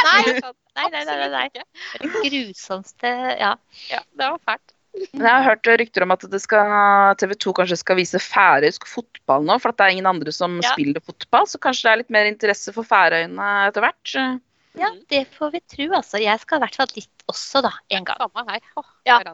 Nei, 0.00 0.40
Nei, 0.80 0.88
nei, 0.92 1.04
nei, 1.04 1.28
nei. 1.28 1.46
Det 1.52 2.10
grusomste 2.30 3.10
Ja. 3.40 3.56
Ja, 3.90 4.00
det 4.16 4.28
var 4.30 4.38
fælt. 4.46 4.76
Men 5.14 5.22
jeg 5.22 5.30
har 5.30 5.44
hørt 5.46 5.68
rykter 5.78 6.02
om 6.02 6.10
at 6.10 6.24
TV 6.26 7.34
2 7.38 7.52
kanskje 7.54 7.76
skal 7.78 7.96
vise 7.96 8.18
færøysk 8.18 8.86
fotball 8.90 9.44
nå, 9.46 9.58
for 9.62 9.70
at 9.70 9.76
det 9.78 9.84
er 9.86 9.92
ingen 9.94 10.08
andre 10.10 10.32
som 10.34 10.56
Ja. 10.62 10.72
spiller 10.72 11.00
fotball. 11.00 11.46
Så 11.46 11.58
kanskje 11.62 11.82
det 11.86 11.92
er 11.92 12.00
litt 12.02 12.10
mer 12.10 12.26
interesse 12.26 12.72
for 12.74 12.82
Færøyene 12.82 13.68
etter 13.68 13.84
hvert. 13.86 14.40
Ja, 14.78 14.90
det 15.10 15.24
får 15.34 15.50
vi 15.54 15.60
tro, 15.66 15.86
altså. 15.98 16.20
Jeg 16.22 16.40
skal 16.42 16.60
i 16.60 16.64
hvert 16.64 16.76
fall 16.78 16.90
dit 16.94 17.24
også, 17.30 17.62
da. 17.66 17.72
En 17.90 18.06
gang. 18.06 18.20
Samme 18.22 18.44
her. 18.50 18.60
Oh, 18.76 18.90
Ja. 19.08 19.20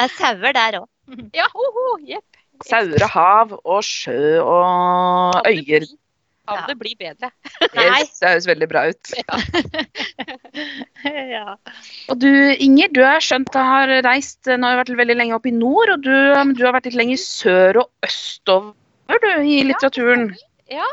Det 0.00 0.06
er 0.06 0.12
sauer 0.16 0.52
der 0.56 0.78
òg. 0.80 0.86
Ja, 1.36 1.48
oho, 1.52 1.98
jepp. 2.08 2.38
Sauer 2.64 3.02
og 3.04 3.10
hav 3.12 3.56
og 3.64 3.82
sjø 3.84 4.40
og 4.40 5.42
øyer. 5.48 5.84
Av 6.50 6.64
det 6.66 6.76
blir 6.80 6.96
bedre? 6.98 7.30
Nei. 7.78 8.02
Det 8.08 8.26
høres 8.26 8.46
veldig 8.48 8.68
bra 8.70 8.82
ut. 8.90 9.12
ja. 11.04 11.54
Og 12.10 12.18
du 12.20 12.30
Inger, 12.56 12.90
du 12.94 13.02
har 13.04 13.22
skjønt 13.22 13.52
du 13.54 13.58
har 13.60 13.92
reist 14.06 14.50
Nå 14.50 14.66
har 14.66 14.80
du 14.80 14.82
vært 14.82 15.00
veldig 15.02 15.18
lenge 15.20 15.36
oppe 15.36 15.52
i 15.52 15.54
nord, 15.54 15.92
og 15.94 16.02
du, 16.06 16.10
du 16.56 16.64
har 16.64 16.74
vært 16.76 16.90
litt 16.90 16.98
lenger 16.98 17.20
sør 17.22 17.82
og 17.84 18.06
østover 18.06 18.74
du, 19.10 19.30
i 19.42 19.62
litteraturen. 19.66 20.30
Ja. 20.70 20.86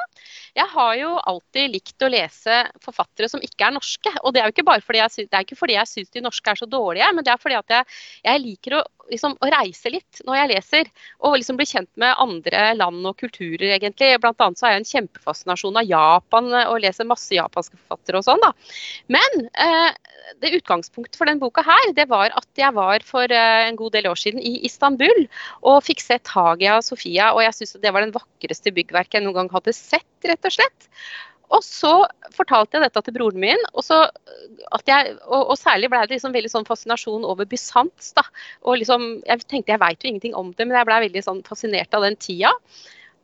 Jeg 0.58 0.72
har 0.74 0.94
jo 0.98 1.10
alltid 1.30 1.74
likt 1.76 2.02
å 2.06 2.10
lese 2.10 2.62
forfattere 2.82 3.30
som 3.30 3.44
ikke 3.46 3.68
er 3.68 3.76
norske. 3.76 4.14
Og 4.24 4.34
det 4.34 4.42
er 4.42 4.50
jo 4.50 4.56
ikke 4.56 4.66
bare 4.66 4.82
fordi 4.82 5.04
jeg, 5.04 5.90
syns 5.92 6.14
de 6.14 6.24
norske 6.26 6.50
er 6.50 6.60
så 6.60 6.70
dårlige, 6.70 7.10
men 7.14 7.26
det 7.26 7.34
er 7.34 7.42
fordi 7.42 7.60
at 7.60 7.76
jeg, 7.76 7.98
jeg 8.26 8.44
liker 8.46 8.80
å, 8.80 8.82
liksom, 9.12 9.36
å 9.42 9.50
reise 9.52 9.92
litt 9.94 10.22
når 10.28 10.40
jeg 10.40 10.52
leser. 10.54 10.92
Og 11.26 11.38
liksom 11.40 11.60
bli 11.60 11.68
kjent 11.70 11.90
med 12.00 12.18
andre 12.22 12.72
land 12.78 13.06
og 13.08 13.18
kulturer, 13.20 13.70
egentlig. 13.78 14.14
Blant 14.24 14.42
annet 14.44 14.60
så 14.60 14.68
har 14.68 14.76
jeg 14.76 14.84
en 14.84 14.92
kjempefascinasjon 14.92 15.80
av 15.82 15.90
Japan 15.90 16.52
og 16.66 16.82
leser 16.84 17.10
masse 17.10 17.34
japanske 17.36 17.78
forfattere 17.80 18.22
og 18.22 18.28
sånn, 18.28 18.44
da. 18.44 18.54
Men 19.14 19.48
eh, 19.54 19.92
det 20.42 20.54
utgangspunktet 20.60 21.18
for 21.20 21.30
den 21.30 21.42
boka 21.42 21.64
her, 21.66 21.92
det 21.98 22.08
var 22.12 22.34
at 22.38 22.48
jeg 22.60 22.74
var 22.76 23.06
for 23.08 23.32
eh, 23.32 23.68
en 23.68 23.80
god 23.80 23.96
del 23.96 24.10
år 24.12 24.20
siden 24.20 24.44
i 24.44 24.58
Istanbul 24.68 25.26
og 25.62 25.84
fikk 25.88 26.04
sett 26.04 26.34
Hagia 26.34 26.80
Sofia, 26.86 27.32
og 27.34 27.44
jeg 27.46 27.56
syns 27.60 27.78
det 27.84 27.94
var 27.94 28.06
den 28.06 28.16
vakreste 28.16 28.74
byggverket 28.76 29.20
jeg 29.20 29.28
noen 29.28 29.42
gang 29.42 29.54
hadde 29.54 29.76
sett, 29.76 30.10
rett 30.28 30.48
og 30.48 30.58
slett. 30.60 30.92
Og 31.56 31.64
så 31.64 31.94
fortalte 32.36 32.76
jeg 32.76 32.84
dette 32.84 33.02
til 33.06 33.16
broren 33.16 33.40
min, 33.40 33.62
og, 33.72 33.84
så 33.86 34.02
at 34.76 34.90
jeg, 34.90 35.14
og, 35.24 35.54
og 35.54 35.56
særlig 35.60 35.88
ble 35.94 36.02
det 36.04 36.18
liksom 36.18 36.36
veldig 36.36 36.52
sånn 36.52 36.68
fascinasjon 36.68 37.24
over 37.28 37.48
Bysants. 37.48 38.12
og 38.68 38.82
liksom, 38.82 39.08
Jeg 39.28 39.48
tenkte 39.48 39.72
jeg 39.76 39.84
veit 39.84 40.04
jo 40.04 40.12
ingenting 40.12 40.36
om 40.36 40.52
det, 40.52 40.68
men 40.68 40.76
jeg 40.76 40.90
ble 40.90 41.02
veldig 41.08 41.24
sånn 41.24 41.44
fascinert 41.48 41.96
av 41.96 42.04
den 42.04 42.20
tida. 42.20 42.52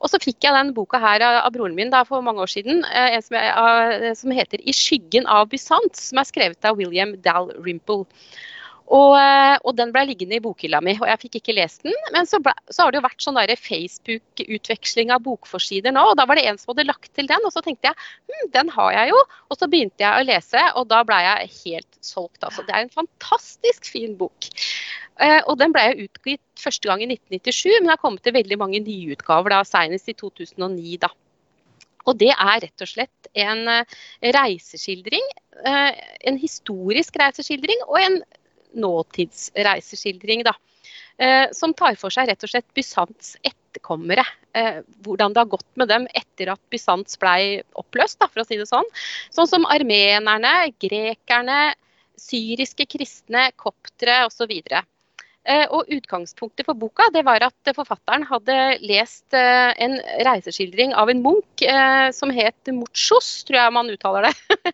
Og 0.04 0.12
så 0.12 0.20
fikk 0.20 0.44
jeg 0.44 0.56
den 0.56 0.74
boka 0.76 1.00
her 1.00 1.24
av, 1.24 1.52
broren 1.56 1.76
min 1.76 1.92
da, 1.92 2.02
for 2.08 2.24
mange 2.24 2.44
år 2.44 2.52
siden, 2.52 2.82
eh, 2.92 3.20
som, 3.24 3.38
jeg, 3.40 3.52
av- 3.56 4.16
som 4.20 4.32
heter 4.36 4.60
'I 4.60 4.76
skyggen 4.76 5.28
av 5.28 5.48
Bysants', 5.52 6.10
som 6.10 6.20
er 6.20 6.28
skrevet 6.28 6.68
av 6.68 6.80
William 6.80 7.16
Dalrymple. 7.24 8.04
Og, 8.92 9.14
eh, 9.16 9.56
og 9.64 9.78
den 9.78 9.94
ble 9.96 10.04
liggende 10.10 10.36
i 10.38 10.44
bokhylla 10.44 10.82
mi, 10.84 10.96
og 11.00 11.08
jeg 11.08 11.22
fikk 11.22 11.38
ikke 11.40 11.56
lest 11.56 11.86
den. 11.88 11.96
Men 12.16 12.28
så, 12.30 12.40
ble, 12.44 12.52
så 12.68 12.84
har 12.84 12.92
det 12.92 13.00
jo 13.00 13.06
vært 13.06 13.24
sånn 13.24 13.40
Facebook-utveksling 13.64 15.14
av 15.16 15.24
bokforsider 15.24 15.96
nå, 15.96 16.04
og 16.12 16.18
da 16.20 16.28
var 16.30 16.40
det 16.40 16.46
en 16.50 16.60
som 16.60 16.74
hadde 16.74 16.90
lagt 16.90 17.14
til 17.16 17.30
den, 17.30 17.48
og 17.48 17.56
så 17.56 17.64
tenkte 17.64 17.92
jeg 17.92 17.96
hm, 17.96 18.52
den 18.54 18.74
har 18.76 18.92
jeg 18.98 19.14
jo. 19.14 19.24
Og 19.50 19.60
så 19.60 19.70
begynte 19.72 20.04
jeg 20.04 20.12
å 20.12 20.28
lese, 20.28 20.66
og 20.80 20.90
da 20.92 21.02
ble 21.08 21.22
jeg 21.24 21.54
helt 21.64 22.00
solgt. 22.04 22.44
Altså. 22.44 22.68
Det 22.68 22.76
er 22.76 22.86
en 22.86 22.94
fantastisk 22.94 23.88
fin 23.88 24.18
bok. 24.20 24.52
Eh, 25.22 25.40
og 25.48 25.58
den 25.62 25.74
ble 25.74 25.88
jo 25.90 26.08
utgitt 26.10 26.44
første 26.60 26.90
gang 26.90 27.04
i 27.06 27.10
1997, 27.12 27.80
men 27.80 27.88
det 27.88 27.96
har 27.96 28.04
kommet 28.04 28.24
til 28.26 28.36
veldig 28.36 28.60
mange 28.60 28.84
nyutgaver, 28.84 29.56
da, 29.56 29.64
senest 29.68 30.12
i 30.12 30.18
2009. 30.20 30.98
da. 31.06 31.14
Og 32.10 32.18
det 32.20 32.34
er 32.34 32.64
rett 32.66 32.84
og 32.84 32.90
slett 32.90 33.30
en 33.40 33.68
eh, 33.72 34.00
reiseskildring, 34.36 35.28
eh, 35.64 36.02
en 36.28 36.40
historisk 36.42 37.16
reiseskildring 37.22 37.86
og 37.88 38.00
en 38.02 38.18
nåtidsreiseskildring, 38.74 40.44
da. 40.48 40.56
Eh, 41.18 41.48
som 41.54 41.74
tar 41.78 41.96
for 42.00 42.14
seg 42.14 42.30
rett 42.30 42.44
og 42.46 42.50
slett 42.50 42.70
Bysants 42.74 43.36
etterkommere. 43.46 44.26
Eh, 44.58 44.82
hvordan 45.06 45.34
det 45.34 45.44
har 45.44 45.52
gått 45.52 45.70
med 45.80 45.92
dem 45.92 46.08
etter 46.14 46.54
at 46.56 46.62
Bysants 46.74 47.20
ble 47.22 47.62
oppløst, 47.80 48.20
da, 48.22 48.30
for 48.32 48.44
å 48.44 48.48
si 48.48 48.58
det 48.58 48.70
sånn. 48.70 48.90
Sånn 49.34 49.50
som 49.50 49.68
armenerne, 49.70 50.74
grekerne, 50.82 51.76
syriske 52.20 52.88
kristne, 52.90 53.52
koptere 53.60 54.24
osv. 54.28 54.56
Eh, 54.58 54.90
og 55.76 55.90
Utgangspunktet 55.92 56.64
for 56.68 56.78
boka 56.80 57.10
det 57.12 57.26
var 57.28 57.44
at 57.44 57.72
forfatteren 57.76 58.24
hadde 58.30 58.56
lest 58.88 59.36
eh, 59.36 59.74
en 59.84 59.98
reiseskildring 60.24 60.94
av 60.96 61.12
en 61.12 61.24
munk 61.26 61.64
eh, 61.68 62.08
som 62.16 62.32
het 62.32 62.72
Mutsos, 62.72 63.44
tror 63.48 63.60
jeg 63.60 63.76
man 63.76 63.92
uttaler 63.94 64.30
det. 64.30 64.36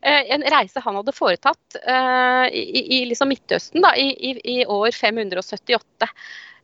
Eh, 0.00 0.30
en 0.32 0.40
reise 0.48 0.80
han 0.80 0.96
hadde 0.96 1.12
foretatt 1.12 1.76
eh, 1.76 2.46
i, 2.56 2.80
i 2.96 3.00
liksom 3.10 3.28
Midtøsten 3.28 3.84
da, 3.84 3.90
i, 4.00 4.30
i, 4.40 4.54
år 4.64 4.96
578. 4.96 6.08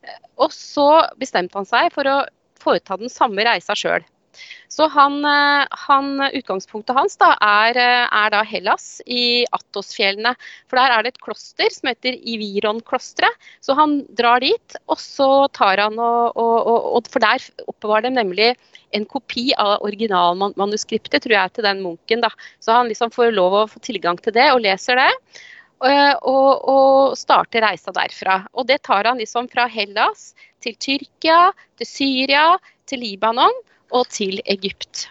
Eh, 0.09 0.15
Og 0.41 0.55
så 0.57 0.87
bestemte 1.21 1.61
han 1.61 1.69
seg 1.69 1.91
for 1.93 2.09
å 2.09 2.15
foreta 2.57 2.97
den 2.97 3.13
samme 3.13 3.45
reisa 3.45 3.77
sjøl. 3.77 4.07
Så 4.69 4.89
han, 4.93 5.19
eh, 5.25 5.67
han, 5.87 6.21
utgangspunktet 6.37 6.97
hans 6.97 7.17
da, 7.21 7.31
er, 7.43 7.79
eh, 7.81 8.07
er 8.13 8.33
da 8.35 8.43
Hellas, 8.45 9.01
i 9.07 9.47
Attosfjellene. 9.57 10.35
For 10.69 10.81
der 10.81 10.93
er 10.93 11.05
det 11.07 11.15
et 11.15 11.23
kloster 11.25 11.71
som 11.73 11.89
heter 11.91 12.19
Iviron-klosteret. 12.19 13.47
Så 13.65 13.77
han 13.79 14.01
drar 14.19 14.43
dit, 14.45 14.77
og 14.91 14.99
så 15.01 15.49
tar 15.57 15.81
han 15.85 15.99
og, 15.99 16.37
og, 16.37 16.71
og, 16.99 17.11
For 17.13 17.23
der 17.23 17.43
oppbevarer 17.67 18.09
de 18.09 18.17
nemlig 18.19 18.51
en 18.97 19.07
kopi 19.09 19.49
av 19.57 19.85
originalmanuskriptet, 19.87 21.23
tror 21.25 21.37
jeg, 21.39 21.55
til 21.57 21.67
den 21.69 21.83
munken. 21.85 22.25
da. 22.25 22.33
Så 22.61 22.77
han 22.77 22.91
liksom 22.91 23.15
får 23.15 23.33
lov 23.37 23.61
å 23.63 23.67
få 23.71 23.83
tilgang 23.85 24.19
til 24.21 24.35
det, 24.37 24.51
og 24.53 24.65
leser 24.67 25.01
det. 25.01 25.11
eh, 25.85 26.15
Og, 26.23 26.69
og 26.69 27.17
starter 27.17 27.65
reisa 27.65 27.95
derfra. 27.97 28.43
Og 28.55 28.67
det 28.67 28.83
tar 28.83 29.09
han 29.09 29.19
liksom 29.23 29.49
fra 29.49 29.67
Hellas 29.71 30.35
til 30.61 30.77
Tyrkia, 30.77 31.53
til 31.79 31.87
Syria, 31.87 32.59
til 32.87 33.01
Libanon 33.01 33.55
og 33.95 34.09
til 34.13 34.41
Egypt. 34.47 35.09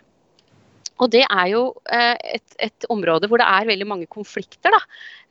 Og 1.03 1.11
det 1.11 1.25
er 1.25 1.47
jo 1.51 1.61
eh, 1.91 2.15
et, 2.37 2.55
et 2.69 2.87
område 2.91 3.27
hvor 3.27 3.41
det 3.41 3.47
er 3.51 3.67
veldig 3.67 3.87
mange 3.87 4.07
konflikter. 4.07 4.71
Da. 4.71 4.79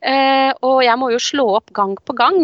Eh, 0.05 0.51
og 0.65 0.83
jeg 0.85 0.99
må 1.01 1.09
jo 1.09 1.21
slå 1.21 1.47
opp 1.57 1.73
gang 1.73 1.95
på 2.05 2.13
gang 2.17 2.37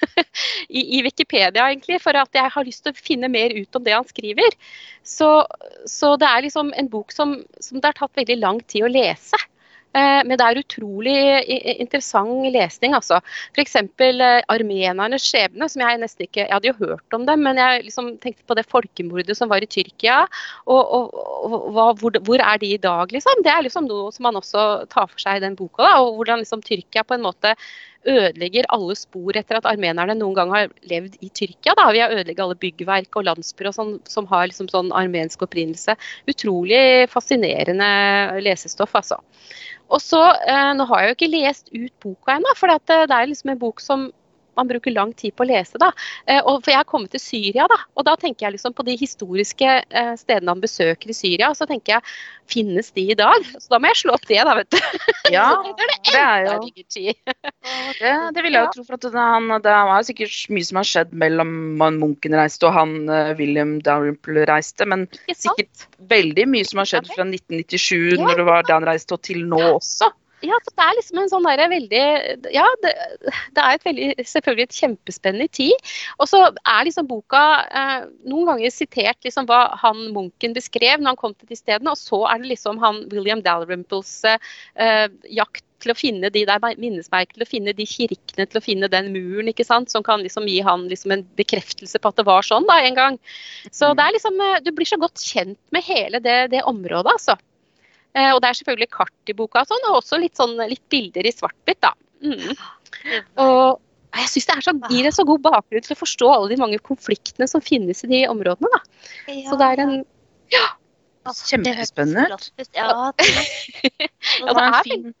i, 0.78 0.80
i 0.80 1.02
Wikipedia 1.04 1.66
egentlig, 1.68 2.00
for 2.00 2.16
at 2.16 2.32
jeg 2.32 2.52
har 2.54 2.64
lyst 2.64 2.86
til 2.86 2.94
å 2.94 3.04
finne 3.10 3.28
mer 3.32 3.52
ut 3.52 3.76
om 3.76 3.84
det 3.84 3.96
han 3.96 4.08
skriver. 4.08 4.56
Så, 5.04 5.28
så 5.90 6.14
det 6.20 6.30
er 6.30 6.46
liksom 6.46 6.72
en 6.72 6.88
bok 6.92 7.12
som, 7.12 7.36
som 7.60 7.80
det 7.80 7.92
har 7.92 8.00
tatt 8.00 8.22
veldig 8.22 8.40
lang 8.40 8.64
tid 8.64 8.88
å 8.88 8.94
lese. 8.94 9.44
Eh, 9.94 10.22
Men 10.26 10.36
det 10.38 10.40
er 10.44 10.58
utrolig 10.62 11.14
i- 11.46 11.76
interessant 11.80 12.50
lesning. 12.52 12.94
altså. 12.94 13.20
F.eks. 13.54 13.76
Eh, 13.76 14.42
armenernes 14.48 15.22
skjebne, 15.22 15.68
som 15.70 15.82
jeg 15.82 16.00
nesten 16.00 16.26
ikke 16.26 16.42
Jeg 16.44 16.50
hadde 16.52 16.66
jo 16.72 16.86
hørt 16.86 17.14
om 17.14 17.24
dem, 17.26 17.42
men 17.42 17.56
jeg 17.56 17.84
liksom 17.84 18.18
tenkte 18.18 18.42
på 18.46 18.56
det 18.56 18.66
folkemordet 18.66 19.36
som 19.36 19.48
var 19.48 19.62
i 19.62 19.66
Tyrkia. 19.70 20.26
Og, 20.66 20.82
og, 20.98 21.14
og 21.14 21.98
hvor, 22.00 22.10
hvor 22.26 22.40
er 22.42 22.58
de 22.58 22.74
i 22.74 22.76
dag, 22.78 23.08
liksom? 23.12 23.42
Det 23.44 23.52
er 23.52 23.62
liksom 23.62 23.86
noe 23.86 24.10
som 24.12 24.24
man 24.24 24.34
også 24.40 24.88
tar 24.90 25.06
for 25.06 25.18
seg 25.18 25.36
i 25.36 25.44
den 25.46 25.54
boka. 25.54 25.82
da, 25.82 26.00
Og 26.02 26.16
hvordan 26.18 26.42
liksom 26.42 26.62
Tyrkia 26.62 27.04
på 27.04 27.14
en 27.14 27.22
måte 27.22 27.54
ødelegger 28.08 28.68
alle 28.74 28.96
spor 28.98 29.36
etter 29.38 29.58
at 29.58 29.68
armenerne 29.68 30.16
noen 30.18 30.36
gang 30.36 30.52
har 30.54 30.72
levd 30.90 31.16
i 31.24 31.30
Tyrkia. 31.30 31.74
da, 31.76 31.86
Ved 31.92 32.04
å 32.04 32.18
ødelegge 32.18 32.44
alle 32.44 32.58
byggverk 32.60 33.18
og 33.20 33.26
landsbyer 33.28 33.70
og 33.70 33.76
sånn, 33.76 33.94
som 34.08 34.28
har 34.30 34.48
liksom 34.50 34.68
sånn 34.72 34.92
armensk 34.96 35.42
opprinnelse. 35.46 35.96
Utrolig 36.30 37.08
fascinerende 37.12 37.88
lesestoff, 38.44 38.94
altså. 38.94 39.20
Og 39.90 40.00
så, 40.00 40.22
eh, 40.48 40.72
Nå 40.74 40.86
har 40.88 41.00
jeg 41.02 41.08
jo 41.08 41.16
ikke 41.18 41.32
lest 41.36 41.68
ut 41.72 41.92
boka 42.00 42.36
ennå, 42.36 42.54
for 42.56 42.68
det, 42.68 43.08
det 43.08 43.16
er 43.16 43.26
liksom 43.30 43.50
en 43.50 43.58
bok 43.58 43.80
som 43.80 44.10
man 44.56 44.68
bruker 44.70 44.94
lang 44.94 45.12
tid 45.16 45.34
på 45.36 45.44
å 45.44 45.48
lese. 45.50 45.78
da. 45.80 45.90
Eh, 46.26 46.40
og 46.42 46.62
for 46.64 46.70
Jeg 46.74 46.80
har 46.80 46.88
kommet 46.90 47.10
til 47.14 47.20
Syria, 47.22 47.66
da, 47.70 47.78
og 47.96 48.04
da 48.08 48.16
tenker 48.20 48.46
jeg 48.46 48.56
liksom 48.56 48.74
på 48.74 48.84
de 48.86 48.96
historiske 48.98 49.68
eh, 49.90 50.14
stedene 50.20 50.50
han 50.54 50.62
besøker 50.62 51.10
i 51.10 51.16
Syria. 51.16 51.50
og 51.50 51.56
Så 51.58 51.66
tenker 51.70 51.96
jeg, 51.98 52.02
finnes 52.50 52.90
de 52.92 53.06
i 53.12 53.16
dag? 53.16 53.44
Så 53.58 53.70
da 53.72 53.78
må 53.80 53.88
jeg 53.88 54.02
slå 54.02 54.14
opp 54.18 54.26
det, 54.28 54.40
da, 54.44 54.54
vet 54.58 54.70
du. 54.70 54.78
Ja, 55.34 55.46
det 55.64 55.86
er 55.86 55.92
det 55.94 56.00
det 56.14 56.20
er 56.20 56.44
jo 56.44 56.84
tid. 56.92 57.14
det, 58.00 58.12
det 58.36 58.42
vil 58.44 58.52
jeg 58.58 58.66
jo 58.66 58.72
tro. 58.74 58.84
for 58.84 58.98
at 58.98 59.06
han, 59.16 59.48
det 59.64 59.72
er 59.72 60.08
sikkert 60.10 60.34
mye 60.52 60.66
som 60.68 60.80
har 60.82 60.88
skjedd 60.90 61.14
mellom 61.24 61.54
han 61.80 61.96
Munken 62.02 62.36
reiste 62.36 62.68
og 62.68 62.74
han 62.76 62.96
eh, 63.08 63.32
William 63.38 63.78
Dalrymple 63.84 64.44
reiste. 64.50 64.86
Men 64.90 65.06
sikkert 65.32 65.86
veldig 66.10 66.46
mye 66.52 66.68
som 66.68 66.82
har 66.82 66.90
skjedd 66.90 67.08
fra 67.14 67.24
1997, 67.24 68.14
Ja. 68.14 68.20
når 68.20 68.36
det 68.42 68.46
var 68.50 68.66
da 68.68 68.76
han 68.78 68.86
reiste, 68.88 69.16
og 69.16 69.22
til 69.24 69.44
nå 69.48 69.60
også. 69.78 70.10
Ja, 70.44 70.58
så 70.64 70.72
det 70.76 70.84
er 70.84 70.96
liksom 70.98 71.20
en 71.20 71.30
sånn 71.32 71.46
der 71.48 71.62
veldig 71.72 72.02
Ja, 72.52 72.66
det, 72.82 72.92
det 73.56 73.64
er 73.64 73.78
et 73.78 73.86
veldig, 73.86 74.08
selvfølgelig 74.28 74.68
et 74.68 74.78
kjempespennende 74.78 75.48
tid. 75.56 75.92
Og 76.18 76.28
så 76.30 76.42
er 76.50 76.88
liksom 76.88 77.08
boka 77.10 77.44
eh, 77.68 78.08
noen 78.28 78.50
ganger 78.52 78.74
sitert 78.74 79.24
liksom 79.24 79.48
hva 79.50 79.66
han 79.80 80.08
Munken 80.14 80.56
beskrev 80.56 81.00
når 81.00 81.14
han 81.14 81.20
kom 81.20 81.36
til 81.36 81.50
de 81.50 81.58
stedene, 81.58 81.94
og 81.94 82.00
så 82.00 82.24
er 82.30 82.42
det 82.42 82.52
liksom 82.54 82.80
han 82.82 83.04
William 83.12 83.42
Dalrymples 83.44 84.16
eh, 84.28 85.08
jakt 85.32 85.64
til 85.84 85.92
å 85.92 85.98
finne 85.98 86.30
de 86.32 86.44
der 86.48 86.62
minnesmerkene, 86.80 87.36
til 87.36 87.44
å 87.44 87.50
finne 87.50 87.74
de 87.76 87.86
kirkene, 87.88 88.46
til 88.48 88.60
å 88.60 88.64
finne 88.64 88.90
den 88.92 89.10
muren, 89.14 89.50
ikke 89.50 89.66
sant, 89.66 89.92
som 89.92 90.04
kan 90.06 90.22
liksom 90.24 90.48
gi 90.48 90.60
han 90.64 90.86
liksom 90.90 91.14
en 91.14 91.24
bekreftelse 91.38 92.00
på 92.00 92.12
at 92.12 92.20
det 92.20 92.26
var 92.28 92.46
sånn 92.46 92.68
da 92.70 92.80
en 92.84 92.98
gang. 92.98 93.18
Så 93.70 93.92
det 93.96 94.06
er 94.06 94.16
liksom, 94.16 94.40
eh, 94.40 94.62
du 94.64 94.72
blir 94.76 94.88
så 94.88 95.00
godt 95.00 95.22
kjent 95.22 95.60
med 95.74 95.84
hele 95.86 96.22
det, 96.24 96.38
det 96.54 96.64
området, 96.68 97.18
altså. 97.18 97.38
Eh, 98.14 98.30
Og 98.34 98.40
det 98.42 98.48
er 98.50 98.58
selvfølgelig 98.60 98.90
kart 98.94 99.32
i 99.32 99.34
boka, 99.36 99.62
og 99.64 99.70
sånn, 99.70 99.88
og 99.90 99.96
også 100.02 100.20
litt, 100.22 100.36
sånn, 100.38 100.54
litt 100.70 100.84
bilder 100.92 101.26
i 101.26 101.32
svart-hvitt. 101.34 101.80
da. 101.82 101.92
Mm. 102.22 102.54
Og 103.42 103.80
jeg 104.14 104.28
syns 104.30 104.46
det 104.46 104.54
er 104.56 104.64
så, 104.68 104.74
gir 104.92 105.08
en 105.08 105.16
så 105.16 105.24
god 105.26 105.42
bakgrunn 105.42 105.82
til 105.82 105.96
å 105.96 105.98
forstå 105.98 106.28
alle 106.30 106.52
de 106.52 106.60
mange 106.60 106.78
konfliktene 106.86 107.48
som 107.50 107.60
finnes 107.64 108.04
i 108.06 108.10
de 108.12 108.22
områdene. 108.30 108.70
da. 108.70 108.80
Så 109.50 109.58
det 109.58 109.70
er 109.72 109.84
en 109.86 109.94
Ja. 110.54 110.66
Kjempespennende. 111.24 112.28
Ja, 112.28 112.36
det, 112.60 112.66
Ja, 112.76 112.86
Ja, 114.44 114.52
det 114.52 114.60
er 114.60 114.66
en 114.66 114.72
det 114.72 114.78
er 114.78 114.82
fin, 114.84 115.14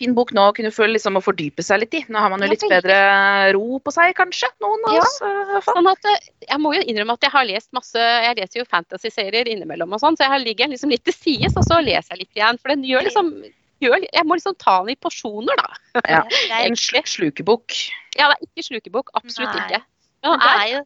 fin 0.00 0.14
bok 0.16 0.32
nå 0.36 0.48
å 0.48 0.54
kunne 0.56 0.72
føle 0.74 0.96
liksom 0.96 1.18
å 1.20 1.22
fordype 1.22 1.62
seg 1.64 1.82
litt 1.84 1.94
i. 1.98 2.02
Nå 2.08 2.18
har 2.24 2.32
man 2.32 2.40
jo 2.44 2.48
litt 2.50 2.64
bedre 2.70 2.96
ro 3.54 3.78
på 3.84 3.92
seg, 3.94 4.14
kanskje. 4.18 4.48
Noen 4.64 4.86
av 4.88 4.96
Ja. 4.96 5.04
oss. 5.04 5.18
fall. 5.66 5.76
Sånn 5.76 5.90
at 5.92 6.10
eh, 6.10 6.18
Jeg 6.48 6.58
må 6.64 6.72
jo 6.74 6.82
innrømme 6.82 7.14
at 7.18 7.26
jeg 7.28 7.30
har 7.36 7.44
lest 7.48 7.68
masse 7.76 8.00
Jeg 8.00 8.36
leser 8.40 8.60
jo 8.62 8.66
fantasyserier 8.70 9.48
innimellom, 9.52 9.92
og 9.92 10.00
sånn, 10.02 10.16
så 10.18 10.26
jeg 10.30 10.44
ligger 10.48 10.72
liksom 10.72 10.90
litt 10.90 11.04
til 11.04 11.14
sides, 11.16 11.56
og 11.60 11.64
så 11.68 11.78
leser 11.84 12.16
jeg 12.16 12.24
litt 12.26 12.40
igjen. 12.40 12.58
For 12.62 12.72
den 12.74 12.82
gjør 12.88 13.04
liksom 13.06 13.32
gjør, 13.80 14.02
Jeg 14.12 14.26
må 14.28 14.36
liksom 14.36 14.56
ta 14.58 14.78
den 14.82 14.92
i 14.92 14.98
porsjoner, 15.00 15.56
da. 15.56 16.02
Ja. 16.08 16.22
En 16.64 16.76
slukebok. 16.76 17.76
Ja, 18.18 18.28
det 18.32 18.36
er 18.36 18.46
ikke 18.48 18.66
slukebok. 18.66 19.10
Absolutt 19.14 19.54
Nei. 19.54 19.66
ikke. 19.68 19.82
Men 20.24 20.38
det 20.40 20.50
er 20.50 20.60
er, 20.60 20.68
jo 20.74 20.84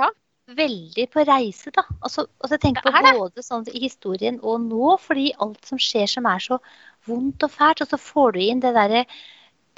Ja. 0.00 0.10
Veldig 0.56 1.06
på 1.12 1.24
reise, 1.28 1.72
da. 1.74 1.84
Altså, 2.00 2.26
altså 2.40 2.56
jeg 2.56 2.62
tenker 2.66 2.86
på 2.86 3.02
både 3.18 3.44
sånn 3.44 3.66
i 3.70 3.82
historien 3.84 4.40
og 4.42 4.64
nå, 4.66 4.94
fordi 5.02 5.30
alt 5.42 5.66
som 5.68 5.80
skjer 5.80 6.08
som 6.10 6.28
er 6.30 6.42
så 6.44 6.58
vondt 7.08 7.46
og 7.46 7.52
fælt, 7.54 7.84
og 7.84 7.92
så 7.92 8.00
får 8.00 8.36
du 8.36 8.40
inn 8.44 8.62
det 8.64 8.74
derre 8.76 9.04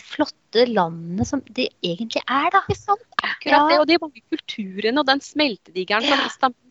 flotte 0.03 0.65
landet 0.71 1.29
som 1.29 1.43
det 1.47 1.69
egentlig 1.85 2.23
er, 2.25 2.49
da. 2.55 2.63
ikke 2.67 2.81
sant? 2.81 3.05
Akkurat 3.23 3.53
Ja. 3.53 3.69
det. 3.69 3.79
Og 3.81 3.87
de 3.87 3.99
mange 4.03 4.23
kulturene 4.33 4.99
og 4.99 5.07
den 5.07 5.21
smeltedigeren 5.21 6.09
som 6.09 6.27
Istanbul 6.27 6.69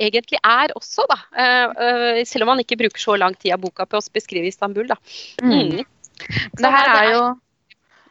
egentlig 0.00 0.38
er 0.42 0.72
også, 0.78 1.04
da. 1.10 1.18
Uh, 1.36 1.68
uh, 1.76 2.24
selv 2.24 2.46
om 2.46 2.54
man 2.54 2.62
ikke 2.64 2.78
bruker 2.80 3.02
så 3.02 3.18
lang 3.18 3.34
tid 3.36 3.52
av 3.52 3.60
boka 3.60 3.84
på 3.86 4.00
å 4.00 4.12
beskrive 4.14 4.48
Istanbul, 4.48 4.86
da. 4.88 4.96
Mm. 5.42 5.52
Mm. 5.52 5.84
Det 6.56 6.70
her 6.70 6.88
er 6.88 7.02
er- 7.02 7.12
jo 7.12 7.22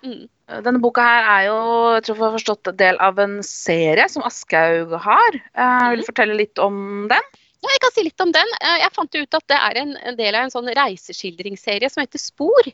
Mm. 0.01 0.24
Denne 0.65 0.81
boka 0.84 1.03
her 1.05 1.27
er 1.36 1.43
jo 1.48 1.60
jeg 1.96 2.05
tror 2.08 2.15
jeg 2.17 2.24
har 2.25 2.38
forstått, 2.39 2.72
del 2.79 2.98
av 3.03 3.20
en 3.22 3.38
serie 3.46 4.08
som 4.12 4.25
Aschehoug 4.27 4.98
har. 5.05 5.38
Jeg 5.38 5.93
vil 5.93 6.01
du 6.03 6.10
fortelle 6.10 6.39
litt 6.39 6.62
om 6.63 6.81
den? 7.12 7.29
Ja, 7.62 7.70
jeg 7.70 7.81
kan 7.84 7.93
si 7.93 8.03
litt 8.08 8.24
om 8.24 8.31
den. 8.34 8.55
Eh, 8.65 8.79
Jeg 8.81 8.93
fant 8.96 9.15
ut 9.15 9.38
at 9.38 9.48
det 9.51 9.58
er 9.62 9.77
en, 9.84 9.93
del 10.17 10.34
av 10.34 10.48
en 10.48 10.53
sånn 10.53 10.72
reiseskildringsserie 10.74 11.91
som 11.93 12.01
heter 12.01 12.22
Spor. 12.22 12.72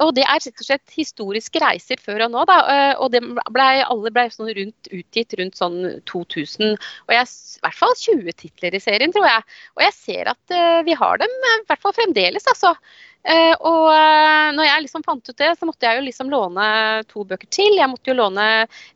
Og 0.00 0.14
det 0.16 0.22
er 0.22 0.38
rett 0.38 0.62
og 0.62 0.64
slett 0.64 0.94
historiske 0.94 1.60
reiser 1.60 1.98
før 2.00 2.22
og 2.24 2.30
nå, 2.32 2.44
da. 2.48 2.58
eh, 2.72 2.92
Og 3.02 3.10
det 3.12 3.20
ble, 3.26 3.66
alle 3.82 4.12
ble 4.14 4.28
sånn 4.32 4.52
rundt, 4.56 4.88
utgitt 4.94 5.34
rundt 5.40 5.58
sånn 5.58 5.80
2000. 6.08 6.78
Og 7.08 7.12
jeg, 7.16 7.26
i 7.26 7.64
hvert 7.66 7.80
fall 7.82 7.96
20 7.98 8.38
titler 8.38 8.78
i 8.78 8.80
serien, 8.80 9.12
tror 9.12 9.26
jeg. 9.26 9.42
Og 9.76 9.84
jeg 9.84 9.96
ser 9.98 10.30
at 10.32 10.54
eh, 10.54 10.80
vi 10.86 10.94
har 11.02 11.20
dem, 11.20 11.34
eh, 11.50 11.58
i 11.64 11.68
hvert 11.68 11.82
fall 11.82 11.98
fremdeles, 11.98 12.46
altså. 12.54 12.76
Eh, 13.22 13.52
og 13.60 13.90
eh, 13.92 14.46
når 14.56 14.64
jeg 14.64 14.82
liksom 14.86 15.02
fant 15.04 15.28
ut 15.28 15.36
det, 15.36 15.50
så 15.58 15.66
måtte 15.68 15.84
jeg 15.84 15.98
jo 15.98 16.04
liksom 16.06 16.30
låne 16.32 16.64
to 17.10 17.24
bøker 17.28 17.50
til. 17.52 17.76
Jeg 17.76 17.90
måtte 17.92 18.08
jo 18.08 18.16
låne 18.16 18.46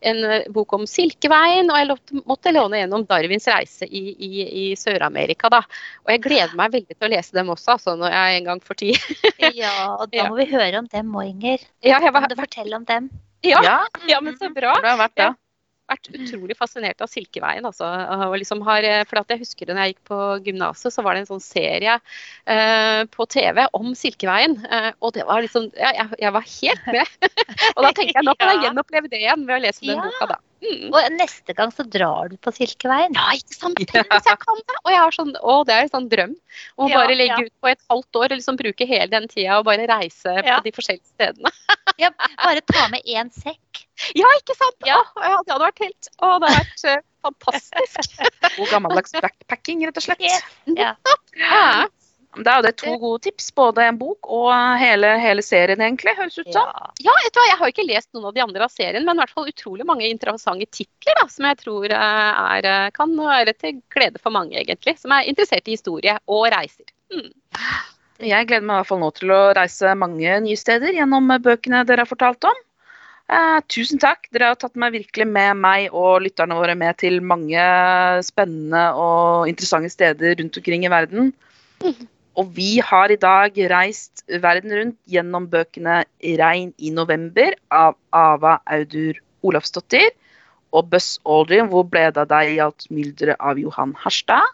en 0.00 0.20
eh, 0.24 0.46
bok 0.54 0.72
om 0.78 0.86
Silkeveien, 0.88 1.68
og 1.68 1.76
jeg 1.76 2.22
måtte 2.24 2.54
låne 2.56 2.80
en 2.86 2.96
om 2.96 3.04
Darwins 3.04 3.46
reise 3.52 3.84
i, 3.84 4.02
i, 4.16 4.30
i 4.62 4.64
Sør-Amerika. 4.80 5.50
da. 5.52 5.60
Og 6.06 6.14
jeg 6.14 6.24
gleder 6.24 6.56
meg 6.56 6.72
veldig 6.72 6.96
til 6.96 7.08
å 7.08 7.12
lese 7.12 7.36
dem 7.36 7.52
også, 7.52 7.76
altså, 7.76 7.96
når 8.00 8.16
jeg 8.16 8.40
en 8.40 8.48
gang 8.52 8.64
får 8.64 8.80
tid. 8.86 9.06
Ja, 9.60 9.74
og 9.98 10.08
da 10.10 10.22
Ja. 10.22 10.28
må 10.32 10.40
vi 10.40 10.48
høre 10.54 10.80
om 10.80 10.88
dem 10.88 11.12
òg, 11.12 11.28
Inger. 11.34 11.60
Ja, 11.84 12.00
jeg 12.00 12.12
Kan 12.16 12.28
du 12.32 12.36
fortelle 12.40 12.76
om 12.80 12.84
dem? 12.88 13.10
ja, 13.44 13.60
Ja, 13.62 13.78
ja, 14.08 14.20
men 14.24 14.38
så 14.40 14.48
bra. 14.54 14.72
det 14.80 14.88
har 14.88 14.96
vært 15.04 15.18
det. 15.20 15.28
Vært 15.90 16.08
utrolig 16.16 16.54
fascinert 16.56 17.02
av 17.04 17.10
Silkeveien. 17.12 17.66
Altså, 17.68 17.84
og 18.30 18.36
liksom 18.40 18.62
har, 18.64 18.86
for 19.10 19.20
at 19.20 19.34
jeg 19.34 19.42
husker 19.42 19.68
når 19.68 19.82
jeg 19.82 19.92
gikk 19.94 20.00
på 20.08 20.20
gymnaset, 20.46 20.94
så 20.94 21.04
var 21.04 21.12
det 21.14 21.24
en 21.24 21.28
sånn 21.34 21.44
serie 21.44 21.98
eh, 22.48 23.02
på 23.12 23.26
TV 23.28 23.66
om 23.76 23.90
Silkeveien. 23.98 24.56
Eh, 24.64 24.90
og 25.04 25.12
det 25.18 25.26
var 25.28 25.44
liksom 25.44 25.68
ja, 25.76 25.92
jeg, 25.98 26.08
jeg 26.24 26.32
var 26.38 26.48
helt 26.48 26.88
med. 26.88 27.30
og 27.76 27.84
da 27.84 27.92
tenker 27.92 28.16
jeg 28.16 28.24
nå 28.24 28.36
kan 28.40 28.54
jeg 28.54 28.62
gjenoppleve 28.70 29.12
det 29.12 29.20
igjen 29.20 29.44
ved 29.44 29.58
å 29.58 29.62
lese 29.66 29.84
den 29.84 30.00
Ja. 30.00 30.08
boka, 30.08 30.30
da. 30.32 30.40
Mm. 30.64 30.86
Og 30.96 31.08
neste 31.18 31.52
gang 31.56 31.72
så 31.76 31.84
drar 31.84 32.30
du 32.32 32.38
på 32.40 32.52
Silkeveien. 32.56 33.12
Ja, 33.12 33.34
ikke 33.36 33.52
sant? 33.56 33.76
Tenk 33.90 34.08
hvis 34.08 34.28
jeg 34.30 34.38
kan 34.40 34.60
det! 34.62 34.76
Og 34.80 34.90
jeg 34.94 35.00
har 35.02 35.14
sånn, 35.16 35.32
å, 35.44 35.56
det 35.68 35.74
er 35.76 35.84
en 35.84 35.92
sånn 35.92 36.06
drøm. 36.08 36.32
Å 36.80 36.88
Ja, 36.88 37.02
bare 37.02 37.16
legge 37.18 37.36
ja. 37.36 37.48
ut 37.48 37.54
på 37.60 37.68
et 37.68 37.82
halvt 37.92 38.20
år 38.22 38.26
og 38.30 38.38
liksom 38.38 38.56
bruke 38.60 38.86
hele 38.88 39.08
den 39.12 39.28
tida 39.28 39.58
og 39.60 39.66
bare 39.68 39.84
reise 39.90 40.36
Ja. 40.40 40.56
på 40.56 40.64
de 40.68 40.72
forskjellige 40.78 41.10
stedene. 41.12 41.52
Ja, 42.00 42.08
bare 42.40 42.58
ta 42.66 42.88
med 42.90 43.04
én 43.06 43.28
sekk. 43.30 43.84
Ja, 44.18 44.26
ikke 44.40 44.56
sant? 44.58 44.80
Ja. 44.88 44.96
Å, 45.14 45.20
ja, 45.22 45.36
det 45.46 45.52
hadde 45.52 45.66
vært 45.68 45.82
helt 45.84 46.08
Å, 46.18 46.30
det 46.42 46.48
hadde 46.48 46.56
vært 46.56 46.86
uh, 46.90 47.04
fantastisk. 47.28 48.16
God 48.56 48.72
gammeldags 48.72 49.14
backpacking, 49.22 49.84
rett 49.86 50.00
og 50.00 50.06
slett. 50.08 50.24
Yes. 50.24 50.42
Ja. 50.74 50.96
Det 52.36 52.50
er 52.50 52.58
jo 52.58 52.64
det 52.66 52.72
to 52.80 52.92
gode 52.98 53.22
tips. 53.26 53.48
Både 53.54 53.84
en 53.86 53.98
bok 54.00 54.28
og 54.32 54.50
hele, 54.80 55.14
hele 55.22 55.44
serien, 55.44 55.80
egentlig. 55.84 56.16
Høres 56.18 56.38
ut 56.40 56.50
som. 56.50 56.66
Ja. 56.66 56.90
Ja, 57.06 57.14
vet 57.22 57.34
du 57.34 57.40
hva, 57.40 57.46
Jeg 57.50 57.60
har 57.60 57.72
ikke 57.72 57.86
lest 57.86 58.10
noen 58.16 58.28
av 58.30 58.36
de 58.36 58.44
andre 58.44 58.66
av 58.66 58.74
serien, 58.74 59.06
men 59.06 59.16
i 59.16 59.22
hvert 59.22 59.34
fall 59.36 59.50
utrolig 59.50 59.86
mange 59.88 60.08
interessante 60.08 60.68
titler 60.74 61.18
da, 61.20 61.26
som 61.30 61.48
jeg 61.50 61.60
tror 61.62 61.86
eh, 61.94 62.42
er, 62.58 62.70
eh, 62.70 62.90
kan 62.96 63.14
være 63.18 63.56
til 63.58 63.80
glede 63.94 64.22
for 64.22 64.34
mange, 64.34 64.56
egentlig. 64.60 64.96
Som 65.00 65.14
er 65.14 65.30
interessert 65.30 65.68
i 65.68 65.78
historie 65.78 66.18
og 66.26 66.46
reiser. 66.54 66.90
Mm. 67.14 67.30
Jeg 68.24 68.46
gleder 68.48 68.66
meg 68.66 68.76
i 68.76 68.80
hvert 68.82 68.90
fall 68.92 69.02
nå 69.02 69.10
til 69.16 69.34
å 69.34 69.40
reise 69.56 69.96
mange 69.98 70.38
nye 70.44 70.58
steder 70.58 70.94
gjennom 70.94 71.34
bøkene 71.42 71.82
dere 71.86 72.04
har 72.04 72.10
fortalt 72.10 72.46
om. 72.50 72.62
Eh, 73.32 73.60
tusen 73.72 74.00
takk. 74.00 74.28
Dere 74.34 74.52
har 74.52 74.58
tatt 74.60 74.76
meg 74.76 74.92
virkelig 74.98 75.26
med 75.30 75.60
meg 75.62 75.94
og 75.96 76.22
lytterne 76.26 76.58
våre 76.58 76.74
med 76.76 76.98
til 77.00 77.22
mange 77.24 77.62
spennende 78.26 78.90
og 79.00 79.48
interessante 79.50 79.92
steder 79.92 80.36
rundt 80.40 80.60
omkring 80.60 80.84
i 80.84 80.92
verden. 80.92 81.32
Og 82.34 82.50
vi 82.56 82.80
har 82.82 83.12
i 83.14 83.20
dag 83.20 83.58
reist 83.70 84.24
verden 84.42 84.72
rundt 84.74 84.98
gjennom 85.06 85.46
bøkene 85.50 86.02
'Regn 86.18 86.72
i 86.78 86.90
november' 86.90 87.54
av 87.70 87.94
Ava 88.10 88.58
Audur 88.66 89.20
Olafsdottir 89.46 90.10
og 90.72 90.90
'Buss 90.90 91.20
Aldrin', 91.24 91.70
hvor 91.70 91.86
ble 91.86 92.08
det 92.10 92.24
av 92.24 92.32
deg 92.32 92.56
i 92.56 92.58
alt 92.64 92.90
mylderet 92.90 93.38
av 93.38 93.60
Johan 93.62 93.94
Harstad. 93.94 94.50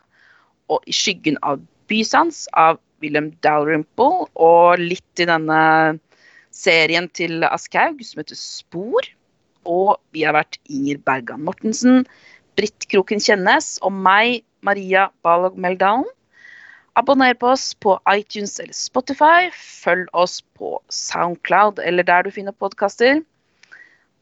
Og 0.68 0.84
'I 0.84 0.92
skyggen 0.92 1.40
av 1.42 1.64
bysans' 1.88 2.46
av 2.52 2.78
William 3.00 3.30
Dalrymple, 3.40 4.28
og 4.36 4.78
litt 4.78 5.24
i 5.24 5.24
denne 5.24 5.98
serien 6.52 7.08
til 7.08 7.44
Aschehoug 7.48 8.04
som 8.04 8.20
heter 8.20 8.36
Spor. 8.36 9.08
Og 9.64 9.96
vi 10.12 10.28
har 10.28 10.36
vært 10.36 10.60
Inger 10.68 10.98
Bergan 10.98 11.44
Mortensen, 11.48 12.04
Britt 12.56 12.88
Kroken 12.92 13.20
Kjennes 13.20 13.78
og 13.80 13.92
meg, 13.92 14.44
Maria 14.60 15.08
Balog 15.24 15.56
Meldalen. 15.56 16.04
Abonner 16.98 17.34
på 17.38 17.52
oss 17.52 17.74
på 17.74 17.96
iTunes 18.10 18.58
eller 18.60 18.74
Spotify. 18.74 19.50
Følg 19.54 20.08
oss 20.12 20.40
på 20.58 20.78
Soundcloud 20.90 21.78
eller 21.84 22.06
der 22.06 22.26
du 22.26 22.30
finner 22.34 22.56
podkaster. 22.56 23.22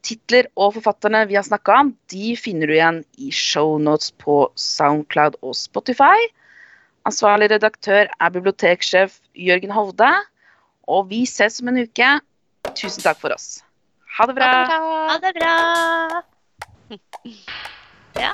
Titler 0.04 0.46
og 0.57 0.76
forfatterne 0.76 1.24
vi 1.28 1.37
har 1.38 1.46
snakka 1.46 1.81
om, 1.83 1.92
de 2.12 2.37
finner 2.38 2.70
du 2.70 2.76
igjen 2.76 3.00
i 3.18 3.33
shownotes 3.35 4.12
på 4.22 4.44
Soundcloud 4.54 5.40
og 5.42 5.57
Spotify. 5.59 6.28
Ansvarlig 7.09 7.50
redaktør 7.50 8.07
er 8.09 8.35
biblioteksjef 8.35 9.18
Jørgen 9.35 9.72
Hovde. 9.74 10.11
Og 10.88 11.09
vi 11.11 11.24
ses 11.28 11.61
om 11.62 11.72
en 11.72 11.83
uke. 11.85 12.11
Tusen 12.76 13.04
takk 13.04 13.20
for 13.20 13.35
oss. 13.35 13.61
Ha 14.18 14.26
det 14.28 14.37
bra. 14.38 14.50
Ha 15.11 15.18
det 15.24 15.35
bra. 15.37 15.54
Ja. 18.18 18.33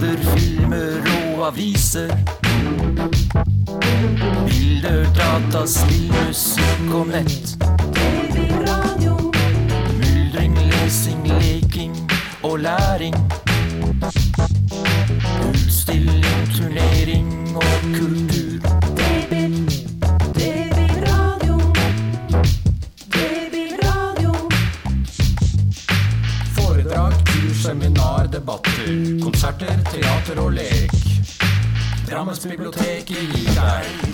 Blader, 0.00 0.16
filmer 0.36 1.36
og 1.36 1.46
aviser. 1.46 2.08
Bilder, 4.46 5.06
data, 5.14 5.66
spill, 5.66 6.12
musikk 6.26 6.94
og 6.94 7.06
nett. 7.06 7.56
Myldring, 9.98 10.58
lesing, 10.58 11.26
leking 11.26 11.96
og 12.42 12.58
læring. 12.58 13.14
Utstilling, 15.48 16.48
turnering 16.56 17.56
og 17.56 17.62
kultur. 17.94 18.35
Drammens 32.36 32.50
bibliotek 32.50 33.06
gir 33.06 33.32
deg 33.32 34.05